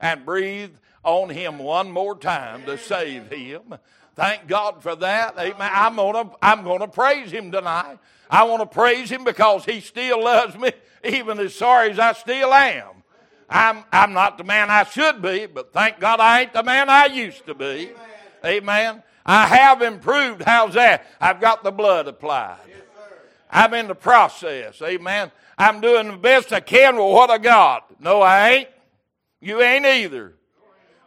and 0.00 0.26
breathed 0.26 0.76
on 1.04 1.30
Him 1.30 1.58
one 1.58 1.90
more 1.90 2.16
time 2.16 2.64
to 2.66 2.76
save 2.76 3.30
Him. 3.30 3.76
Thank 4.14 4.46
God 4.46 4.82
for 4.82 4.94
that. 4.96 5.38
Amen. 5.38 5.70
I'm 5.72 5.96
gonna, 5.96 6.30
I'm 6.42 6.64
gonna 6.64 6.88
praise 6.88 7.30
Him 7.30 7.50
tonight. 7.50 7.98
I 8.30 8.44
want 8.44 8.60
to 8.60 8.66
praise 8.66 9.10
Him 9.10 9.24
because 9.24 9.64
He 9.64 9.80
still 9.80 10.22
loves 10.22 10.56
me, 10.58 10.72
even 11.04 11.38
as 11.38 11.54
sorry 11.54 11.90
as 11.90 11.98
I 11.98 12.12
still 12.12 12.52
am. 12.52 13.02
I'm, 13.48 13.84
I'm 13.90 14.12
not 14.12 14.36
the 14.36 14.44
man 14.44 14.68
I 14.68 14.84
should 14.84 15.22
be, 15.22 15.46
but 15.46 15.72
thank 15.72 15.98
God 15.98 16.20
I 16.20 16.42
ain't 16.42 16.52
the 16.52 16.62
man 16.62 16.90
I 16.90 17.06
used 17.06 17.46
to 17.46 17.54
be. 17.54 17.64
Amen. 17.64 17.94
Amen. 18.44 19.02
I 19.24 19.46
have 19.46 19.80
improved. 19.80 20.42
How's 20.42 20.74
that? 20.74 21.06
I've 21.20 21.40
got 21.40 21.64
the 21.64 21.70
blood 21.70 22.08
applied. 22.08 22.58
I'm 23.50 23.74
in 23.74 23.88
the 23.88 23.94
process. 23.94 24.80
Amen. 24.82 25.30
I'm 25.56 25.80
doing 25.80 26.08
the 26.08 26.16
best 26.16 26.52
I 26.52 26.60
can 26.60 26.96
with 26.96 27.12
what 27.12 27.30
I 27.30 27.38
got. 27.38 28.00
No, 28.00 28.20
I 28.20 28.50
ain't. 28.50 28.68
You 29.40 29.62
ain't 29.62 29.86
either. 29.86 30.34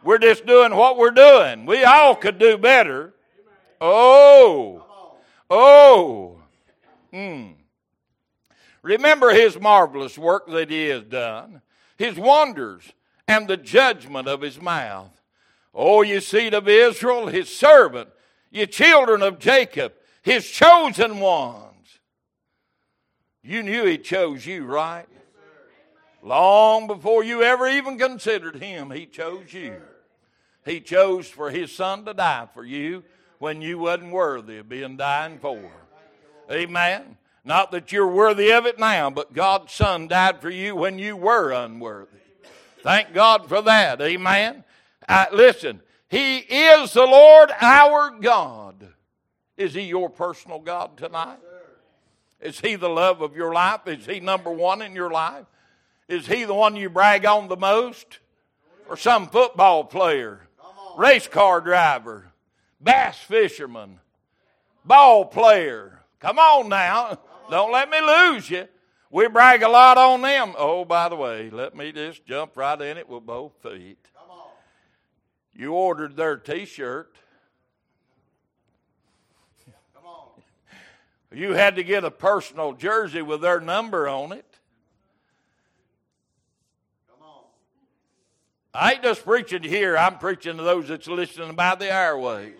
We're 0.02 0.18
just 0.18 0.46
doing 0.46 0.74
what 0.74 0.98
we're 0.98 1.10
doing. 1.10 1.66
We 1.66 1.84
all 1.84 2.16
could 2.16 2.38
do 2.38 2.58
better. 2.58 3.14
Oh. 3.80 4.84
Oh. 5.48 6.38
Hmm. 7.12 7.52
Remember 8.82 9.30
his 9.30 9.60
marvelous 9.60 10.18
work 10.18 10.48
that 10.48 10.70
he 10.70 10.86
has 10.86 11.04
done 11.04 11.62
his 12.02 12.16
wonders, 12.16 12.92
and 13.28 13.46
the 13.46 13.56
judgment 13.56 14.28
of 14.28 14.40
his 14.40 14.60
mouth. 14.60 15.10
O 15.74 16.02
ye 16.02 16.20
seed 16.20 16.52
of 16.52 16.68
Israel, 16.68 17.28
his 17.28 17.48
servant, 17.48 18.08
ye 18.50 18.66
children 18.66 19.22
of 19.22 19.38
Jacob, 19.38 19.92
his 20.22 20.48
chosen 20.50 21.20
ones. 21.20 21.71
You 23.42 23.62
knew 23.62 23.84
he 23.84 23.98
chose 23.98 24.46
you, 24.46 24.64
right? 24.64 25.06
Long 26.22 26.86
before 26.86 27.24
you 27.24 27.42
ever 27.42 27.68
even 27.68 27.98
considered 27.98 28.56
him, 28.56 28.90
he 28.90 29.06
chose 29.06 29.52
you. 29.52 29.80
He 30.64 30.80
chose 30.80 31.26
for 31.28 31.50
his 31.50 31.72
son 31.72 32.04
to 32.04 32.14
die 32.14 32.48
for 32.54 32.64
you 32.64 33.02
when 33.38 33.60
you 33.60 33.78
wasn't 33.78 34.12
worthy 34.12 34.58
of 34.58 34.68
being 34.68 34.96
dying 34.96 35.40
for. 35.40 35.60
Amen. 36.50 37.16
Not 37.44 37.72
that 37.72 37.90
you're 37.90 38.06
worthy 38.06 38.52
of 38.52 38.66
it 38.66 38.78
now, 38.78 39.10
but 39.10 39.32
God's 39.32 39.72
Son 39.72 40.06
died 40.06 40.40
for 40.40 40.50
you 40.50 40.76
when 40.76 41.00
you 41.00 41.16
were 41.16 41.50
unworthy. 41.50 42.18
Thank 42.84 43.12
God 43.12 43.48
for 43.48 43.60
that. 43.62 44.00
Amen. 44.00 44.62
Listen, 45.32 45.80
He 46.08 46.38
is 46.38 46.92
the 46.92 47.04
Lord 47.04 47.50
our 47.60 48.10
God. 48.10 48.86
Is 49.56 49.74
He 49.74 49.82
your 49.82 50.08
personal 50.08 50.60
God 50.60 50.96
tonight? 50.96 51.38
Is 52.42 52.60
He 52.60 52.74
the 52.74 52.88
love 52.88 53.22
of 53.22 53.36
your 53.36 53.52
life? 53.52 53.86
Is 53.86 54.04
He 54.04 54.20
number 54.20 54.50
one 54.50 54.82
in 54.82 54.94
your 54.94 55.10
life? 55.10 55.46
Is 56.08 56.26
He 56.26 56.44
the 56.44 56.54
one 56.54 56.76
you 56.76 56.90
brag 56.90 57.24
on 57.24 57.48
the 57.48 57.56
most? 57.56 58.18
Or 58.88 58.96
some 58.96 59.28
football 59.28 59.84
player, 59.84 60.48
race 60.98 61.28
car 61.28 61.60
driver, 61.60 62.32
bass 62.80 63.16
fisherman, 63.16 64.00
ball 64.84 65.24
player? 65.24 66.00
Come 66.18 66.38
on 66.38 66.68
now. 66.68 67.18
Don't 67.50 67.72
let 67.72 67.88
me 67.88 68.00
lose 68.00 68.50
you. 68.50 68.68
We 69.10 69.28
brag 69.28 69.62
a 69.62 69.68
lot 69.68 69.98
on 69.98 70.22
them. 70.22 70.54
Oh, 70.58 70.84
by 70.84 71.08
the 71.08 71.16
way, 71.16 71.48
let 71.50 71.76
me 71.76 71.92
just 71.92 72.26
jump 72.26 72.56
right 72.56 72.80
in 72.80 72.98
it 72.98 73.08
with 73.08 73.24
both 73.24 73.52
feet. 73.62 73.98
You 75.54 75.74
ordered 75.74 76.16
their 76.16 76.36
t 76.36 76.64
shirt. 76.64 77.14
Come 79.94 80.06
on. 80.06 80.28
You 81.34 81.54
had 81.54 81.76
to 81.76 81.84
get 81.84 82.04
a 82.04 82.10
personal 82.10 82.72
jersey 82.72 83.22
with 83.22 83.40
their 83.40 83.60
number 83.60 84.08
on 84.08 84.32
it. 84.32 84.46
Come 87.08 87.26
on. 87.26 87.44
I 88.74 88.92
ain't 88.92 89.02
just 89.02 89.24
preaching 89.24 89.62
here, 89.62 89.96
I'm 89.96 90.18
preaching 90.18 90.56
to 90.56 90.62
those 90.62 90.88
that's 90.88 91.08
listening 91.08 91.54
by 91.54 91.74
the 91.74 91.92
airways. 91.92 92.54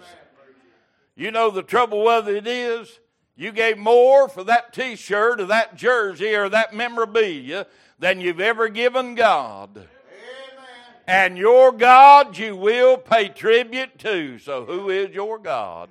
You 1.15 1.31
know 1.31 1.51
the 1.51 1.63
trouble 1.63 2.05
with 2.05 2.29
it 2.29 2.47
is, 2.47 2.99
you 3.37 3.53
gave 3.53 3.77
more 3.79 4.29
for 4.29 4.45
that 4.45 4.73
t 4.73 4.97
shirt 4.97 5.41
or 5.41 5.47
that 5.47 5.77
jersey 5.77 6.35
or 6.35 6.49
that 6.49 6.75
memorabilia 6.75 7.67
than 7.99 8.21
you've 8.21 8.41
ever 8.41 8.69
given 8.69 9.15
God. 9.15 9.77
Amen. 9.77 9.89
And 11.07 11.39
your 11.39 11.73
God 11.73 12.39
you 12.39 12.57
will 12.57 12.97
pay 12.97 13.29
tribute 13.29 13.99
to. 14.01 14.39
So, 14.39 14.65
who 14.65 14.91
is 14.91 15.15
your 15.15 15.39
God? 15.39 15.91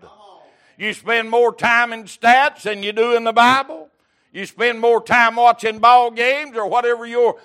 You 0.81 0.93
spend 0.93 1.29
more 1.29 1.53
time 1.53 1.93
in 1.93 2.05
stats 2.05 2.63
than 2.63 2.81
you 2.81 2.91
do 2.91 3.15
in 3.15 3.23
the 3.23 3.31
Bible. 3.31 3.89
You 4.33 4.47
spend 4.47 4.79
more 4.79 4.99
time 4.99 5.35
watching 5.35 5.77
ball 5.77 6.09
games 6.09 6.57
or 6.57 6.65
whatever 6.65 7.05
your 7.05 7.39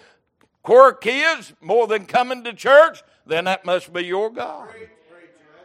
quirk 0.63 1.03
is, 1.07 1.53
more 1.61 1.87
than 1.87 2.07
coming 2.07 2.45
to 2.45 2.55
church, 2.55 3.03
then 3.27 3.45
that 3.45 3.67
must 3.67 3.93
be 3.93 4.07
your 4.07 4.31
God. 4.31 4.71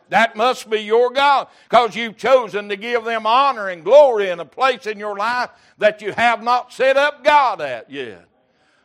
That 0.10 0.36
must 0.36 0.70
be 0.70 0.82
your 0.82 1.12
God 1.12 1.48
because 1.70 1.96
you've 1.96 2.18
chosen 2.18 2.68
to 2.68 2.76
give 2.76 3.06
them 3.06 3.26
honor 3.26 3.70
and 3.70 3.86
glory 3.86 4.28
in 4.28 4.42
a 4.42 4.46
place 4.46 4.86
in 4.86 5.00
your 5.00 5.16
life 5.16 5.52
that 5.78 6.02
you 6.02 6.12
have 6.12 6.44
not 6.44 6.74
set 6.74 6.98
up 6.98 7.24
God 7.24 7.62
at 7.62 7.90
yet. 7.90 8.26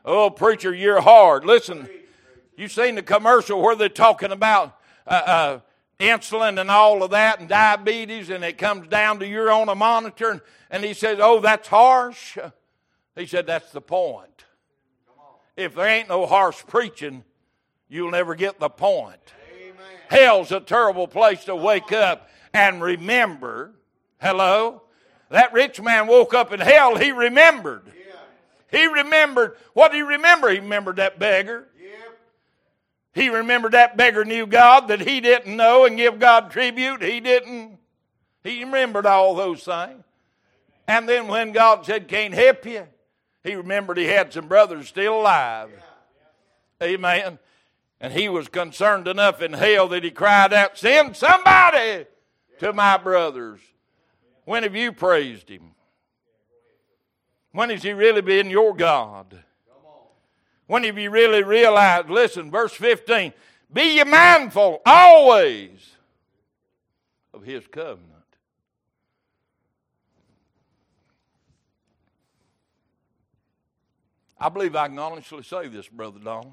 Oh, 0.05 0.31
preacher, 0.31 0.73
you're 0.73 1.01
hard. 1.01 1.45
Listen, 1.45 1.89
you've 2.57 2.71
seen 2.71 2.95
the 2.95 3.03
commercial 3.03 3.61
where 3.61 3.75
they're 3.75 3.89
talking 3.89 4.31
about 4.31 4.79
uh, 5.09 5.11
uh, 5.11 5.61
insulin 5.99 6.61
and 6.61 6.71
all 6.71 7.03
of 7.03 7.11
that 7.11 7.41
and 7.41 7.49
diabetes, 7.49 8.31
and 8.31 8.45
it 8.45 8.59
comes 8.59 8.89
down 8.89 9.19
to 9.21 9.27
you're 9.27 9.51
on 9.51 9.69
a 9.69 9.75
monitor, 9.75 10.31
and, 10.31 10.41
and 10.71 10.85
he 10.85 10.95
says, 10.95 11.19
Oh, 11.21 11.41
that's 11.41 11.69
harsh. 11.69 12.39
He 13.17 13.27
said, 13.27 13.47
That's 13.47 13.73
the 13.73 13.81
point. 13.81 14.45
If 15.57 15.75
there 15.75 15.89
ain't 15.89 16.09
no 16.09 16.27
harsh 16.27 16.63
preaching, 16.67 17.25
you'll 17.89 18.11
never 18.11 18.35
get 18.35 18.61
the 18.61 18.69
point. 18.69 19.33
Amen. 19.59 19.75
Hell's 20.09 20.53
a 20.53 20.61
terrible 20.61 21.09
place 21.09 21.45
to 21.45 21.57
wake 21.57 21.93
up 21.93 22.29
and 22.53 22.83
remember. 22.83 23.73
Hello? 24.21 24.83
That 25.31 25.53
rich 25.53 25.81
man 25.81 26.07
woke 26.07 26.35
up 26.35 26.53
in 26.53 26.61
hell, 26.61 26.97
he 26.97 27.11
remembered. 27.11 27.91
He 28.71 28.87
remembered. 28.87 29.57
What 29.73 29.93
did 29.93 29.99
he 29.99 30.03
remember? 30.03 30.51
He 30.51 30.59
remembered 30.59 30.97
that 30.97 31.19
beggar. 31.19 31.69
He 33.17 33.31
remembered 33.31 33.73
that 33.73 33.97
beggar 33.97 34.27
knew 34.27 34.47
God 34.47 34.89
that 34.89 35.01
he 35.01 35.23
didn't 35.23 35.57
know 35.57 35.87
and 35.87 35.97
give 35.97 36.19
God 36.19 36.51
tribute. 36.51 37.03
He 37.03 37.19
didn't. 37.19 37.79
He 38.45 38.63
remembered 38.63 39.07
all 39.07 39.35
those 39.35 39.65
things. 39.65 40.05
And 40.87 41.09
then 41.09 41.27
when 41.27 41.53
God 41.53 41.87
said, 41.87 42.09
Can't 42.09 42.35
help 42.35 42.67
you, 42.67 42.87
he 43.43 43.55
remembered 43.55 43.97
he 43.97 44.05
had 44.05 44.35
some 44.35 44.49
brothers 44.49 44.89
still 44.89 45.23
alive. 45.23 45.71
Amen. 46.83 47.39
And 48.03 48.13
he 48.13 48.29
was 48.29 48.49
concerned 48.49 49.09
enough 49.09 49.41
in 49.41 49.55
hell 49.55 49.89
that 49.89 50.05
he 50.05 50.11
cried 50.11 50.53
out, 50.53 50.77
Send 50.77 51.17
somebody 51.17 52.05
to 52.59 52.75
my 52.75 52.99
brothers. 52.99 53.61
When 54.45 54.63
have 54.63 54.77
you 54.77 54.93
praised 54.93 55.49
him? 55.49 55.71
When 57.53 57.71
has 57.71 57.83
he 57.83 57.95
really 57.95 58.21
been 58.21 58.51
your 58.51 58.77
God? 58.77 59.43
When 60.67 60.85
have 60.85 60.99
you 60.99 61.11
really 61.11 61.43
realized? 61.43 62.11
Listen, 62.11 62.51
verse 62.51 62.73
15 62.73 63.33
Be 63.73 63.97
ye 63.97 64.05
mindful 64.05 64.83
always 64.85 65.97
of 67.33 67.45
his 67.45 67.67
covenant. 67.67 68.13
I 74.39 74.49
believe 74.49 74.77
I 74.77 74.89
can 74.89 74.99
honestly 74.99 75.43
say 75.43 75.69
this, 75.69 75.89
Brother 75.89 76.19
Donald. 76.19 76.53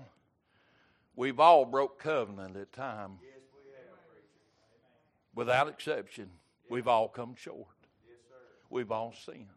We've 1.15 1.39
all 1.39 1.65
broke 1.65 1.99
covenant 1.99 2.55
at 2.55 2.71
times. 2.71 3.19
Yes, 3.21 3.41
we 3.53 3.71
have, 3.71 3.91
preacher. 4.09 4.25
Without 5.35 5.67
exception, 5.67 6.29
we've 6.69 6.87
all 6.87 7.07
come 7.07 7.35
short. 7.35 7.67
Yes. 8.07 8.17
We've 8.69 8.91
all 8.91 9.13
sinned. 9.25 9.47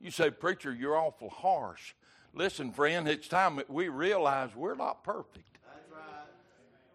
You 0.00 0.10
say, 0.10 0.30
Preacher, 0.30 0.72
you're 0.72 0.96
awful 0.96 1.30
harsh. 1.30 1.94
Listen, 2.34 2.72
friend, 2.72 3.06
it's 3.06 3.28
time 3.28 3.56
that 3.56 3.70
we 3.70 3.88
realize 3.88 4.50
we're 4.56 4.74
not 4.74 5.04
perfect. 5.04 5.58
That's 5.64 5.92
right. 5.92 6.26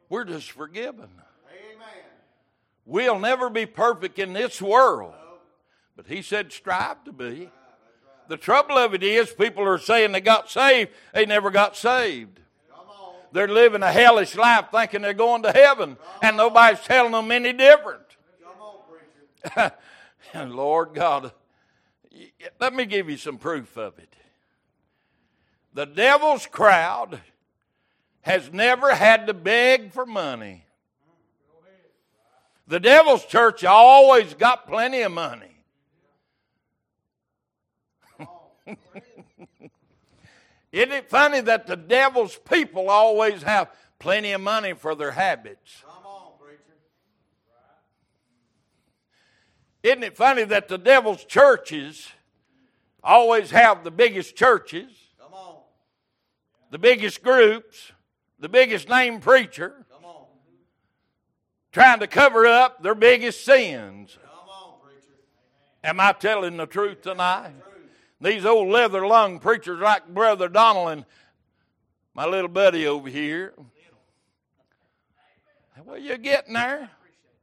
We're 0.10 0.26
just 0.26 0.52
forgiven. 0.52 1.10
Amen. 1.48 2.04
We'll 2.86 3.20
never 3.20 3.50
be 3.50 3.66
perfect 3.66 4.20
in 4.20 4.34
this 4.34 4.62
world. 4.62 5.14
But 5.96 6.08
he 6.08 6.22
said, 6.22 6.52
strive 6.52 7.04
to 7.06 7.14
be. 7.14 7.50
The 8.28 8.38
trouble 8.38 8.78
of 8.78 8.94
it 8.94 9.02
is, 9.02 9.32
people 9.32 9.64
are 9.64 9.78
saying 9.78 10.12
they 10.12 10.22
got 10.22 10.50
saved, 10.50 10.92
they 11.14 11.26
never 11.26 11.50
got 11.52 11.76
saved. 11.76 12.40
They're 13.32 13.48
living 13.48 13.84
a 13.84 13.92
hellish 13.92 14.36
life 14.36 14.66
thinking 14.72 15.02
they're 15.02 15.14
going 15.14 15.44
to 15.44 15.52
heaven, 15.52 15.98
and 16.22 16.36
nobody's 16.38 16.80
telling 16.82 17.12
them 17.12 17.32
any 17.32 17.54
different. 17.54 18.04
Come 18.44 18.62
on, 18.62 18.76
preacher. 18.90 19.74
and 20.34 20.52
Lord 20.56 20.94
God, 20.94 21.32
let 22.60 22.74
me 22.74 22.86
give 22.86 23.10
you 23.10 23.18
some 23.18 23.38
proof 23.38 23.78
of 23.78 24.00
it. 24.00 24.16
The 25.80 25.86
devil's 25.86 26.46
crowd 26.46 27.22
has 28.20 28.52
never 28.52 28.94
had 28.94 29.28
to 29.28 29.34
beg 29.34 29.94
for 29.94 30.06
money. 30.06 30.66
The 32.68 32.82
devil's 32.82 33.24
church 33.24 33.64
always 33.64 34.34
got 34.34 34.68
plenty 34.68 35.04
of 35.04 35.14
money. 35.14 35.64
Isn't 40.74 40.92
it 40.92 41.10
funny 41.10 41.40
that 41.40 41.66
the 41.66 41.78
devil's 41.78 42.36
people 42.36 42.90
always 42.90 43.42
have 43.44 43.72
plenty 44.00 44.34
of 44.34 44.42
money 44.42 44.74
for 44.74 44.96
their 44.96 45.12
habits? 45.12 45.86
Come 45.86 46.06
on, 46.06 46.32
preacher. 46.42 46.60
Isn't 49.82 50.04
it 50.04 50.18
funny 50.18 50.44
that 50.44 50.68
the 50.68 50.78
devil's 50.78 51.24
churches 51.24 52.10
always 53.02 53.52
have 53.52 53.86
the 53.86 53.92
biggest 53.92 54.36
churches. 54.36 54.92
The 56.70 56.78
biggest 56.78 57.24
groups, 57.24 57.92
the 58.40 58.50
biggest 58.50 58.90
name 58.90 59.20
preacher, 59.20 59.86
trying 61.72 62.00
to 62.00 62.08
cover 62.08 62.46
up 62.46 62.82
their 62.82 62.96
biggest 62.96 63.44
sins? 63.44 64.18
On. 64.24 64.30
Am 65.84 66.00
I 66.00 66.12
telling 66.14 66.58
the 66.58 66.66
truth 66.66 67.02
tonight? 67.02 67.54
Truth. 67.62 67.76
These 68.22 68.46
old 68.46 68.70
leather 68.70 69.06
lung 69.06 69.40
preachers 69.40 69.80
like 69.80 70.08
Brother 70.08 70.50
Donald 70.50 70.90
and 70.90 71.06
my 72.14 72.26
little 72.26 72.50
buddy 72.50 72.86
over 72.86 73.10
here. 73.10 73.54
Well, 75.86 75.98
you're 75.98 76.18
getting 76.18 76.54
there. 76.54 76.90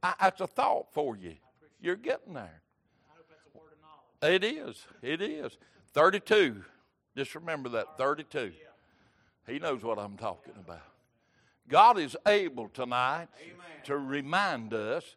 I, 0.03 0.13
that's 0.21 0.39
a 0.41 0.47
thought 0.47 0.93
for 0.93 1.17
you. 1.17 1.35
You're 1.81 1.95
getting 1.95 2.33
there. 2.33 2.61
It 4.21 4.43
is. 4.43 4.85
It 5.01 5.21
is. 5.21 5.57
32. 5.93 6.63
Just 7.15 7.35
remember 7.35 7.69
that 7.69 7.97
32. 7.97 8.51
He 9.47 9.59
knows 9.59 9.81
what 9.83 9.97
I'm 9.97 10.17
talking 10.17 10.53
about. 10.59 10.81
God 11.69 11.97
is 11.97 12.15
able 12.25 12.69
tonight 12.69 13.27
Amen. 13.41 13.83
to 13.85 13.97
remind 13.97 14.73
us 14.73 15.15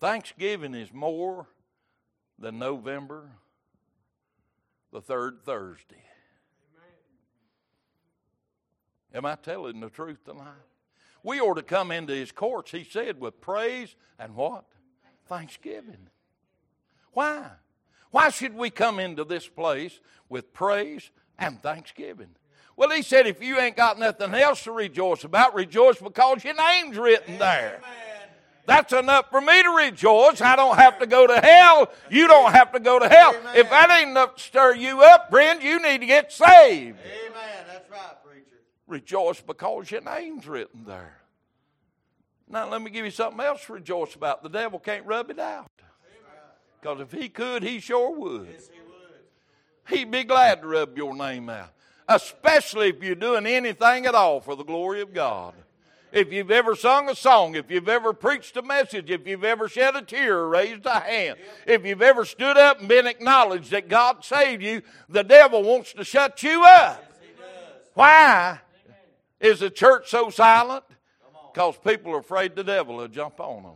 Thanksgiving 0.00 0.74
is 0.74 0.92
more 0.92 1.46
than 2.38 2.58
November 2.58 3.30
the 4.92 5.00
third 5.00 5.40
Thursday. 5.44 6.02
Am 9.14 9.24
I 9.24 9.36
telling 9.36 9.80
the 9.80 9.88
truth 9.88 10.24
tonight? 10.24 10.52
We 11.22 11.40
ought 11.40 11.54
to 11.54 11.62
come 11.62 11.90
into 11.90 12.12
his 12.12 12.30
courts, 12.30 12.70
he 12.70 12.84
said, 12.84 13.20
with 13.20 13.40
praise 13.40 13.96
and 14.18 14.34
what? 14.34 14.64
Thanksgiving. 15.26 16.08
Why? 17.12 17.46
Why 18.10 18.30
should 18.30 18.54
we 18.54 18.70
come 18.70 19.00
into 19.00 19.24
this 19.24 19.48
place 19.48 19.98
with 20.28 20.52
praise 20.52 21.10
and 21.38 21.60
thanksgiving? 21.62 22.34
Well, 22.78 22.90
he 22.90 23.02
said, 23.02 23.26
if 23.26 23.42
you 23.42 23.58
ain't 23.58 23.74
got 23.74 23.98
nothing 23.98 24.32
else 24.34 24.62
to 24.62 24.70
rejoice 24.70 25.24
about, 25.24 25.52
rejoice 25.52 25.98
because 25.98 26.44
your 26.44 26.54
name's 26.54 26.96
written 26.96 27.36
there. 27.36 27.80
That's 28.66 28.92
enough 28.92 29.30
for 29.30 29.40
me 29.40 29.60
to 29.64 29.70
rejoice. 29.70 30.40
I 30.40 30.54
don't 30.54 30.76
have 30.76 31.00
to 31.00 31.06
go 31.06 31.26
to 31.26 31.40
hell. 31.40 31.90
You 32.08 32.28
don't 32.28 32.52
have 32.52 32.70
to 32.74 32.78
go 32.78 33.00
to 33.00 33.08
hell. 33.08 33.34
Amen. 33.34 33.56
If 33.56 33.70
that 33.70 33.90
ain't 33.90 34.10
enough 34.10 34.36
to 34.36 34.42
stir 34.42 34.76
you 34.76 35.02
up, 35.02 35.28
friend, 35.28 35.60
you 35.60 35.82
need 35.82 36.02
to 36.02 36.06
get 36.06 36.30
saved. 36.30 36.98
Amen. 37.00 37.64
That's 37.66 37.90
right, 37.90 38.24
preacher. 38.24 38.60
Rejoice 38.86 39.40
because 39.40 39.90
your 39.90 40.02
name's 40.02 40.46
written 40.46 40.84
there. 40.84 41.16
Now, 42.48 42.70
let 42.70 42.80
me 42.80 42.92
give 42.92 43.04
you 43.04 43.10
something 43.10 43.44
else 43.44 43.66
to 43.66 43.72
rejoice 43.72 44.14
about. 44.14 44.44
The 44.44 44.50
devil 44.50 44.78
can't 44.78 45.04
rub 45.04 45.30
it 45.30 45.40
out. 45.40 45.68
Because 46.80 47.00
if 47.00 47.10
he 47.10 47.28
could, 47.28 47.64
he 47.64 47.80
sure 47.80 48.16
would. 48.16 48.46
Yes, 48.52 48.70
he 48.72 48.78
would. 48.78 49.98
He'd 49.98 50.12
be 50.12 50.22
glad 50.22 50.60
to 50.60 50.68
rub 50.68 50.96
your 50.96 51.16
name 51.16 51.48
out, 51.48 51.70
especially 52.08 52.88
if 52.88 53.02
you're 53.02 53.14
doing 53.14 53.46
anything 53.46 54.06
at 54.06 54.14
all 54.14 54.40
for 54.40 54.56
the 54.56 54.64
glory 54.64 55.00
of 55.00 55.12
God. 55.12 55.54
If 56.10 56.32
you've 56.32 56.50
ever 56.50 56.74
sung 56.74 57.10
a 57.10 57.14
song, 57.14 57.54
if 57.54 57.70
you've 57.70 57.88
ever 57.88 58.14
preached 58.14 58.56
a 58.56 58.62
message, 58.62 59.10
if 59.10 59.26
you've 59.26 59.44
ever 59.44 59.68
shed 59.68 59.94
a 59.94 60.00
tear 60.00 60.38
or 60.38 60.48
raised 60.48 60.86
a 60.86 61.00
hand, 61.00 61.38
if 61.66 61.84
you've 61.84 62.00
ever 62.00 62.24
stood 62.24 62.56
up 62.56 62.80
and 62.80 62.88
been 62.88 63.06
acknowledged 63.06 63.70
that 63.72 63.88
God 63.88 64.24
saved 64.24 64.62
you, 64.62 64.80
the 65.10 65.22
devil 65.22 65.62
wants 65.62 65.92
to 65.92 66.04
shut 66.04 66.42
you 66.42 66.64
up. 66.64 67.04
Why 67.92 68.60
is 69.38 69.60
the 69.60 69.68
church 69.68 70.08
so 70.08 70.30
silent? 70.30 70.84
Because 71.52 71.76
people 71.76 72.14
are 72.14 72.20
afraid 72.20 72.56
the 72.56 72.64
devil 72.64 72.96
will 72.96 73.08
jump 73.08 73.38
on 73.38 73.64
them. 73.64 73.72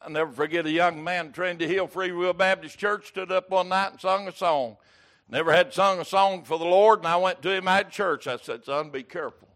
I'll 0.00 0.10
never 0.10 0.30
forget 0.30 0.64
a 0.64 0.70
young 0.70 1.02
man 1.02 1.32
trained 1.32 1.58
to 1.58 1.66
Hill 1.66 1.88
Free 1.88 2.12
Will 2.12 2.32
Baptist 2.32 2.78
Church 2.78 3.08
stood 3.08 3.32
up 3.32 3.50
one 3.50 3.68
night 3.68 3.92
and 3.92 4.00
sung 4.00 4.28
a 4.28 4.32
song. 4.32 4.76
Never 5.28 5.52
had 5.52 5.72
sung 5.72 5.98
a 5.98 6.04
song 6.04 6.44
for 6.44 6.58
the 6.58 6.64
Lord, 6.64 7.00
and 7.00 7.08
I 7.08 7.16
went 7.16 7.42
to 7.42 7.52
him 7.52 7.66
at 7.66 7.90
church. 7.90 8.26
I 8.26 8.36
said, 8.36 8.64
Son, 8.64 8.90
be 8.90 9.02
careful. 9.02 9.48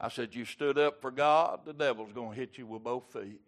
I 0.00 0.08
said, 0.08 0.34
You 0.34 0.44
stood 0.44 0.78
up 0.78 1.02
for 1.02 1.10
God, 1.10 1.60
the 1.64 1.74
devil's 1.74 2.12
going 2.12 2.30
to 2.30 2.36
hit 2.36 2.56
you 2.56 2.66
with 2.66 2.82
both 2.82 3.12
feet. 3.12 3.40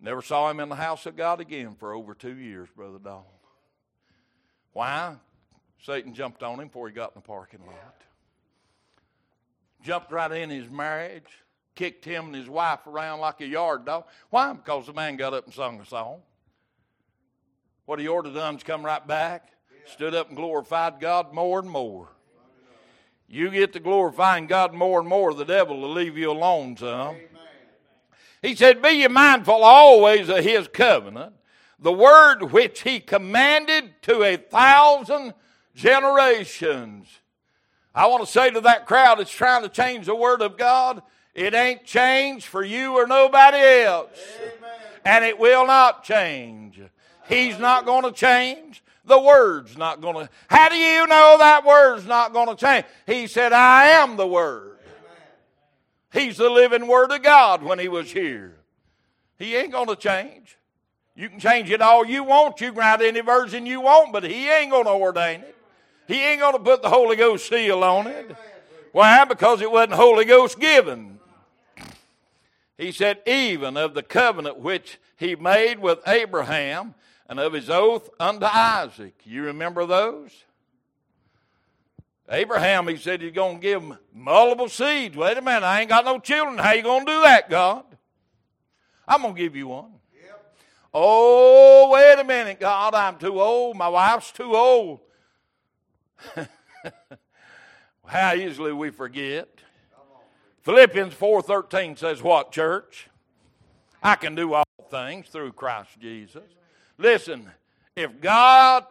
Never 0.00 0.22
saw 0.22 0.50
him 0.50 0.60
in 0.60 0.68
the 0.68 0.76
house 0.76 1.06
of 1.06 1.16
God 1.16 1.40
again 1.40 1.74
for 1.78 1.92
over 1.92 2.14
two 2.14 2.36
years, 2.36 2.68
Brother 2.74 2.98
Don. 3.02 3.24
Why? 4.72 5.16
Satan 5.82 6.14
jumped 6.14 6.42
on 6.42 6.60
him 6.60 6.68
before 6.68 6.88
he 6.88 6.94
got 6.94 7.10
in 7.14 7.20
the 7.20 7.26
parking 7.26 7.60
lot. 7.66 8.02
Jumped 9.82 10.10
right 10.10 10.30
in 10.30 10.50
his 10.50 10.70
marriage, 10.70 11.28
kicked 11.74 12.04
him 12.04 12.26
and 12.26 12.34
his 12.34 12.48
wife 12.48 12.86
around 12.86 13.20
like 13.20 13.40
a 13.40 13.46
yard 13.46 13.84
dog. 13.84 14.04
Why? 14.30 14.52
Because 14.52 14.86
the 14.86 14.92
man 14.92 15.16
got 15.16 15.34
up 15.34 15.46
and 15.46 15.54
sung 15.54 15.80
a 15.80 15.86
song. 15.86 16.20
What 17.86 17.98
he 17.98 18.08
ought 18.08 18.22
to 18.22 18.32
done 18.32 18.56
is 18.56 18.62
come 18.62 18.84
right 18.84 19.04
back, 19.06 19.50
stood 19.88 20.14
up 20.14 20.28
and 20.28 20.36
glorified 20.36 21.00
God 21.00 21.32
more 21.32 21.58
and 21.58 21.68
more. 21.68 22.08
You 23.28 23.50
get 23.50 23.74
to 23.74 23.80
glorifying 23.80 24.46
God 24.46 24.72
more 24.72 25.00
and 25.00 25.08
more, 25.08 25.34
the 25.34 25.44
devil 25.44 25.80
will 25.80 25.92
leave 25.92 26.16
you 26.16 26.30
alone 26.30 26.76
some. 26.76 27.16
He 28.40 28.54
said, 28.54 28.80
Be 28.80 28.90
ye 28.90 29.08
mindful 29.08 29.62
always 29.62 30.28
of 30.28 30.44
his 30.44 30.68
covenant, 30.68 31.34
the 31.78 31.92
word 31.92 32.52
which 32.52 32.82
he 32.82 33.00
commanded 33.00 34.00
to 34.02 34.22
a 34.22 34.36
thousand 34.36 35.34
generations. 35.74 37.06
I 37.94 38.06
want 38.06 38.24
to 38.24 38.30
say 38.30 38.50
to 38.50 38.60
that 38.62 38.86
crowd 38.86 39.18
that's 39.18 39.30
trying 39.30 39.62
to 39.62 39.68
change 39.68 40.06
the 40.06 40.14
word 40.14 40.40
of 40.40 40.56
God, 40.56 41.02
it 41.34 41.54
ain't 41.54 41.84
changed 41.84 42.46
for 42.46 42.64
you 42.64 42.94
or 42.94 43.06
nobody 43.06 43.58
else. 43.58 44.10
And 45.04 45.24
it 45.24 45.38
will 45.38 45.66
not 45.66 46.04
change. 46.04 46.80
He's 47.28 47.58
not 47.58 47.84
going 47.84 48.04
to 48.04 48.12
change. 48.12 48.82
The 49.08 49.18
word's 49.18 49.76
not 49.76 50.00
going 50.00 50.26
to. 50.26 50.32
How 50.48 50.68
do 50.68 50.76
you 50.76 51.06
know 51.06 51.36
that 51.38 51.64
word's 51.64 52.06
not 52.06 52.32
going 52.32 52.48
to 52.48 52.56
change? 52.56 52.84
He 53.06 53.26
said, 53.26 53.52
I 53.52 53.86
am 53.86 54.16
the 54.16 54.26
word. 54.26 54.76
He's 56.12 56.36
the 56.36 56.48
living 56.48 56.86
word 56.86 57.10
of 57.10 57.22
God 57.22 57.62
when 57.62 57.78
he 57.78 57.88
was 57.88 58.12
here. 58.12 58.54
He 59.38 59.56
ain't 59.56 59.72
going 59.72 59.88
to 59.88 59.96
change. 59.96 60.56
You 61.16 61.28
can 61.28 61.40
change 61.40 61.70
it 61.70 61.82
all 61.82 62.06
you 62.06 62.22
want. 62.22 62.60
You 62.60 62.68
can 62.68 62.78
write 62.78 63.02
any 63.02 63.20
version 63.20 63.66
you 63.66 63.80
want, 63.80 64.12
but 64.12 64.24
he 64.24 64.48
ain't 64.48 64.70
going 64.70 64.84
to 64.84 64.92
ordain 64.92 65.40
it. 65.40 65.56
He 66.06 66.22
ain't 66.22 66.40
going 66.40 66.54
to 66.54 66.60
put 66.60 66.82
the 66.82 66.88
Holy 66.88 67.16
Ghost 67.16 67.48
seal 67.48 67.82
on 67.82 68.06
it. 68.06 68.36
Why? 68.92 69.24
Because 69.24 69.60
it 69.60 69.70
wasn't 69.70 69.94
Holy 69.94 70.24
Ghost 70.24 70.58
given. 70.58 71.18
He 72.78 72.92
said, 72.92 73.20
even 73.26 73.76
of 73.76 73.94
the 73.94 74.02
covenant 74.02 74.58
which 74.58 74.98
he 75.16 75.34
made 75.34 75.80
with 75.80 75.98
Abraham 76.06 76.94
and 77.28 77.38
of 77.38 77.52
his 77.52 77.68
oath 77.68 78.08
unto 78.18 78.46
Isaac. 78.46 79.14
You 79.24 79.44
remember 79.44 79.86
those? 79.86 80.30
Abraham, 82.30 82.88
he 82.88 82.96
said 82.96 83.22
he's 83.22 83.32
going 83.32 83.56
to 83.56 83.62
give 83.62 83.82
him 83.82 83.98
multiple 84.12 84.68
seeds. 84.68 85.16
Wait 85.16 85.36
a 85.38 85.42
minute, 85.42 85.64
I 85.64 85.80
ain't 85.80 85.88
got 85.88 86.04
no 86.04 86.18
children. 86.18 86.58
How 86.58 86.72
you 86.72 86.82
going 86.82 87.06
to 87.06 87.12
do 87.12 87.22
that, 87.22 87.48
God? 87.48 87.84
I'm 89.06 89.22
going 89.22 89.34
to 89.34 89.40
give 89.40 89.56
you 89.56 89.68
one. 89.68 89.92
Oh, 90.92 91.90
wait 91.92 92.18
a 92.18 92.24
minute, 92.24 92.60
God, 92.60 92.94
I'm 92.94 93.18
too 93.18 93.40
old. 93.40 93.76
My 93.76 93.88
wife's 93.88 94.32
too 94.32 94.56
old. 94.56 95.00
How 98.06 98.34
easily 98.34 98.72
we 98.72 98.90
forget. 98.90 99.48
Philippians 100.62 101.14
4:13 101.14 101.98
says 101.98 102.22
what, 102.22 102.52
church? 102.52 103.08
I 104.02 104.14
can 104.16 104.34
do 104.34 104.54
all 104.54 104.64
things 104.90 105.28
through 105.28 105.52
Christ 105.52 105.90
Jesus. 106.00 106.42
Listen, 106.98 107.50
if 107.96 108.20
God 108.20 108.84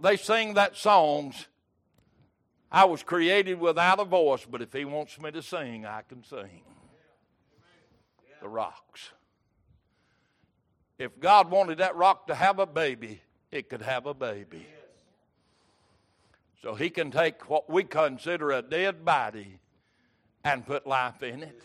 they 0.00 0.16
sing 0.16 0.54
that 0.54 0.76
songs 0.76 1.46
I 2.72 2.84
was 2.84 3.02
created 3.02 3.58
without 3.58 3.98
a 3.98 4.04
voice, 4.04 4.46
but 4.48 4.62
if 4.62 4.72
he 4.72 4.84
wants 4.84 5.20
me 5.20 5.30
to 5.32 5.42
sing, 5.42 5.84
I 5.84 6.02
can 6.02 6.22
sing. 6.22 6.62
The 8.40 8.48
rocks. 8.48 9.10
If 10.98 11.18
God 11.18 11.50
wanted 11.50 11.78
that 11.78 11.96
rock 11.96 12.28
to 12.28 12.34
have 12.34 12.58
a 12.58 12.66
baby, 12.66 13.20
it 13.50 13.68
could 13.68 13.82
have 13.82 14.06
a 14.06 14.14
baby. 14.14 14.66
So 16.62 16.74
he 16.74 16.90
can 16.90 17.10
take 17.10 17.48
what 17.50 17.68
we 17.68 17.84
consider 17.84 18.52
a 18.52 18.62
dead 18.62 19.04
body 19.04 19.58
and 20.44 20.64
put 20.64 20.86
life 20.86 21.22
in 21.22 21.42
it. 21.42 21.62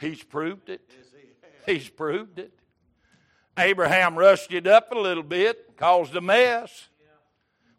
He's 0.00 0.22
proved 0.22 0.70
it. 0.70 0.90
He's 1.66 1.88
proved 1.88 2.38
it. 2.38 2.52
Abraham 3.58 4.16
rushed 4.16 4.52
it 4.52 4.66
up 4.66 4.92
a 4.92 4.98
little 4.98 5.22
bit, 5.22 5.76
caused 5.76 6.14
a 6.14 6.20
mess. 6.20 6.88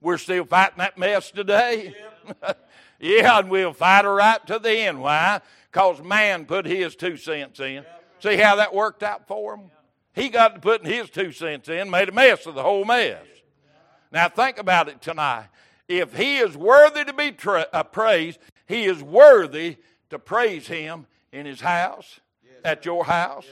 We're 0.02 0.18
still 0.18 0.46
fighting 0.46 0.78
that 0.80 0.98
mess 0.98 1.32
today. 1.32 1.96
yeah, 3.00 3.40
and 3.40 3.50
we'll 3.50 3.74
fight 3.74 4.06
it 4.06 4.10
right 4.10 4.46
to 4.48 4.60
the 4.60 4.72
end. 4.72 5.02
Why? 5.02 5.42
Because 5.72 6.02
man 6.02 6.46
put 6.46 6.66
his 6.66 6.96
two 6.96 7.18
cents 7.18 7.60
in. 7.60 7.84
See 8.20 8.38
how 8.38 8.56
that 8.56 8.74
worked 8.74 9.04
out 9.04 9.28
for 9.28 9.56
him? 9.56 9.72
He 10.14 10.30
got 10.30 10.56
to 10.56 10.62
putting 10.62 10.92
his 10.92 11.10
two 11.10 11.32
cents 11.32 11.70
in, 11.70 11.90
made 11.90 12.10
a 12.10 12.12
mess 12.12 12.46
of 12.46 12.56
the 12.56 12.64
whole 12.64 12.86
mess. 12.86 13.24
Now 14.12 14.30
think 14.30 14.58
about 14.58 14.88
it 14.88 15.02
tonight. 15.02 15.48
If 15.88 16.16
he 16.16 16.38
is 16.38 16.58
worthy 16.58 17.06
to 17.06 17.14
be 17.14 17.32
tra- 17.32 17.68
uh, 17.72 17.84
praised, 17.84 18.40
he 18.66 18.86
is 18.86 19.02
worthy 19.02 19.78
to 20.10 20.20
praise 20.20 20.68
him 20.68 21.06
in 21.32 21.46
his 21.46 21.62
house, 21.62 22.20
at 22.64 22.86
your 22.86 23.06
house, 23.06 23.46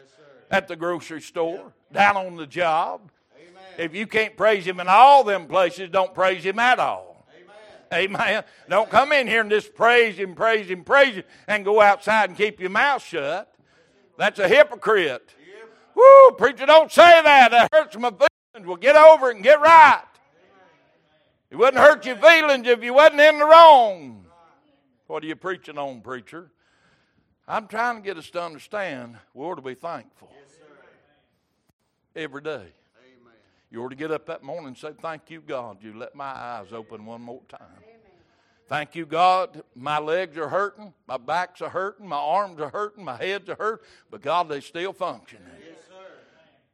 at 0.52 0.68
the 0.68 0.76
grocery 0.76 1.22
store, 1.22 1.74
down 1.92 2.18
on 2.18 2.36
the 2.36 2.48
job. 2.48 3.12
If 3.78 3.94
you 3.94 4.08
can't 4.08 4.38
praise 4.38 4.66
him 4.66 4.80
in 4.80 4.88
all 4.88 5.24
them 5.24 5.48
places, 5.48 5.90
don't 5.90 6.14
praise 6.14 6.44
him 6.44 6.60
at 6.60 6.80
all. 6.80 7.26
Amen. 7.94 8.44
Don't 8.70 8.90
come 8.90 9.12
in 9.12 9.28
here 9.28 9.42
and 9.42 9.50
just 9.50 9.76
praise 9.76 10.18
him, 10.18 10.34
praise 10.36 10.68
him, 10.68 10.84
praise 10.84 11.16
him, 11.16 11.24
and 11.48 11.64
go 11.64 11.82
outside 11.82 12.30
and 12.30 12.38
keep 12.38 12.60
your 12.60 12.70
mouth 12.70 13.04
shut. 13.04 13.54
That's 14.18 14.40
a 14.40 14.48
hypocrite. 14.48 15.34
Woo, 15.94 16.32
preacher, 16.38 16.66
don't 16.66 16.92
say 16.92 17.22
that. 17.22 17.52
That 17.52 17.70
hurts 17.72 17.98
my 17.98 18.10
feelings. 18.10 18.68
Well, 18.68 18.78
get 18.78 18.96
over 18.96 19.30
it 19.30 19.36
and 19.36 19.44
get 19.44 19.62
right. 19.62 20.04
It 21.50 21.58
wouldn't 21.58 21.78
hurt 21.78 22.06
your 22.06 22.18
feelings 22.18 22.68
if 22.68 22.84
you 22.84 22.94
wasn't 22.94 23.22
in 23.22 23.40
the 23.40 23.46
wrong. 23.46 24.26
What 25.08 25.24
are 25.24 25.28
you 25.28 25.36
preaching 25.36 25.78
on, 25.78 26.02
preacher? 26.02 26.52
I'm 27.48 27.68
trying 27.68 27.98
to 27.98 28.02
get 28.02 28.18
us 28.18 28.30
to 28.32 28.42
understand 28.42 29.18
we 29.34 29.46
ought 29.46 29.56
to 29.56 29.62
be 29.62 29.76
thankful 29.76 30.35
every 32.16 32.42
day. 32.42 32.68
You 33.72 33.84
ought 33.84 33.90
to 33.90 33.96
get 33.96 34.12
up 34.12 34.26
that 34.28 34.44
morning 34.44 34.68
and 34.68 34.78
say, 34.78 34.92
Thank 35.02 35.30
you, 35.30 35.42
God, 35.42 35.78
you 35.82 35.98
let 35.98 36.16
my 36.16 36.26
eyes 36.26 36.68
open 36.72 37.06
one 37.06 37.22
more 37.22 37.42
time. 37.50 37.60
Thank 38.68 38.96
you, 38.96 39.06
God. 39.06 39.64
My 39.76 40.00
legs 40.00 40.38
are 40.38 40.50
hurting, 40.50 40.94
my 41.08 41.18
back's 41.18 41.62
are 41.62 41.70
hurting, 41.70 42.08
my 42.08 42.18
arms 42.18 42.60
are 42.60 42.70
hurting, 42.70 43.04
my 43.04 43.18
head's 43.18 43.50
are 43.50 43.56
hurt, 43.56 43.84
but 44.10 44.22
God, 44.22 44.50
they 44.50 44.62
still 44.62 44.94
functioning. 44.94 45.46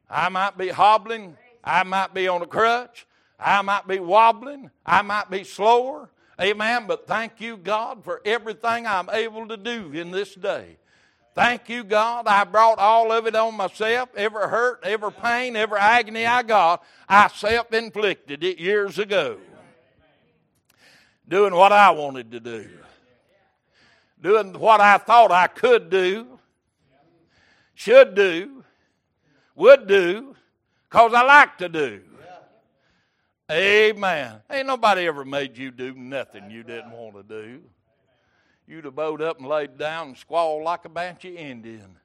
I 0.08 0.28
might 0.28 0.56
be 0.56 0.68
hobbling, 0.68 1.36
I 1.64 1.82
might 1.82 2.14
be 2.14 2.28
on 2.28 2.42
a 2.42 2.46
crutch, 2.46 3.06
I 3.38 3.60
might 3.62 3.86
be 3.86 3.98
wobbling, 3.98 4.70
I 4.86 5.02
might 5.02 5.30
be 5.30 5.44
slower. 5.44 6.08
Amen. 6.40 6.86
But 6.86 7.06
thank 7.06 7.40
you, 7.40 7.56
God, 7.56 8.04
for 8.04 8.20
everything 8.24 8.86
I'm 8.86 9.10
able 9.10 9.46
to 9.48 9.56
do 9.56 9.92
in 9.92 10.10
this 10.10 10.34
day. 10.34 10.76
Thank 11.34 11.70
you, 11.70 11.82
God. 11.82 12.26
I 12.26 12.44
brought 12.44 12.78
all 12.78 13.10
of 13.10 13.26
it 13.26 13.34
on 13.34 13.56
myself. 13.56 14.10
Every 14.16 14.48
hurt, 14.48 14.80
every 14.82 15.12
pain, 15.12 15.56
every 15.56 15.78
agony 15.78 16.26
I 16.26 16.42
got, 16.42 16.84
I 17.08 17.28
self 17.28 17.72
inflicted 17.72 18.44
it 18.44 18.58
years 18.58 18.98
ago. 18.98 19.38
Doing 21.26 21.54
what 21.54 21.72
I 21.72 21.90
wanted 21.90 22.32
to 22.32 22.40
do, 22.40 22.68
doing 24.20 24.52
what 24.58 24.80
I 24.80 24.98
thought 24.98 25.30
I 25.30 25.46
could 25.46 25.88
do, 25.88 26.38
should 27.74 28.14
do, 28.14 28.64
would 29.54 29.86
do, 29.86 30.34
because 30.90 31.14
I 31.14 31.22
like 31.22 31.56
to 31.58 31.68
do. 31.70 32.02
Amen. 33.50 34.40
Ain't 34.50 34.66
nobody 34.66 35.06
ever 35.06 35.24
made 35.24 35.56
you 35.56 35.70
do 35.70 35.94
nothing 35.94 36.50
you 36.50 36.62
didn't 36.62 36.92
want 36.92 37.16
to 37.16 37.22
do. 37.22 37.62
You'd 38.72 38.86
have 38.86 38.94
bowed 38.94 39.20
up 39.20 39.38
and 39.38 39.46
laid 39.46 39.76
down 39.76 40.08
and 40.08 40.16
squalled 40.16 40.64
like 40.64 40.86
a 40.86 40.88
bunch 40.88 41.26
of 41.26 41.34
Indian. 41.34 41.98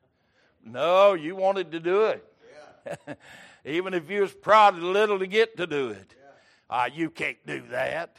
No, 0.65 1.13
you 1.13 1.33
wanted 1.33 1.71
to 1.71 1.79
do 1.79 2.07
it. 2.07 3.17
Even 3.65 3.93
if 3.93 4.09
you 4.09 4.19
was 4.19 4.33
prodded 4.33 4.83
a 4.83 4.85
little 4.85 5.17
to 5.17 5.27
get 5.27 5.55
to 5.55 5.65
do 5.65 5.91
it. 5.91 6.13
Ah, 6.69 6.87
you 6.93 7.09
can't 7.09 7.37
do 7.47 7.63
that. 7.71 8.17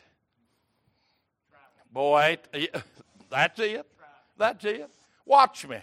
Boy, 1.93 2.39
that's 3.31 3.61
it. 3.61 3.87
That's 4.39 4.65
it. 4.65 4.89
Watch 5.27 5.69
me. 5.69 5.81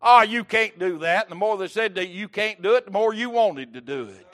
Oh, 0.00 0.22
you 0.22 0.44
can't 0.44 0.78
do 0.78 1.00
that. 1.00 1.24
And 1.24 1.32
the 1.32 1.36
more 1.36 1.58
they 1.58 1.66
said 1.66 1.96
that 1.96 2.06
you 2.06 2.28
can't 2.28 2.62
do 2.62 2.76
it, 2.76 2.84
the 2.84 2.92
more 2.92 3.12
you 3.12 3.30
wanted 3.30 3.74
to 3.74 3.80
do 3.80 4.04
it. 4.04 4.26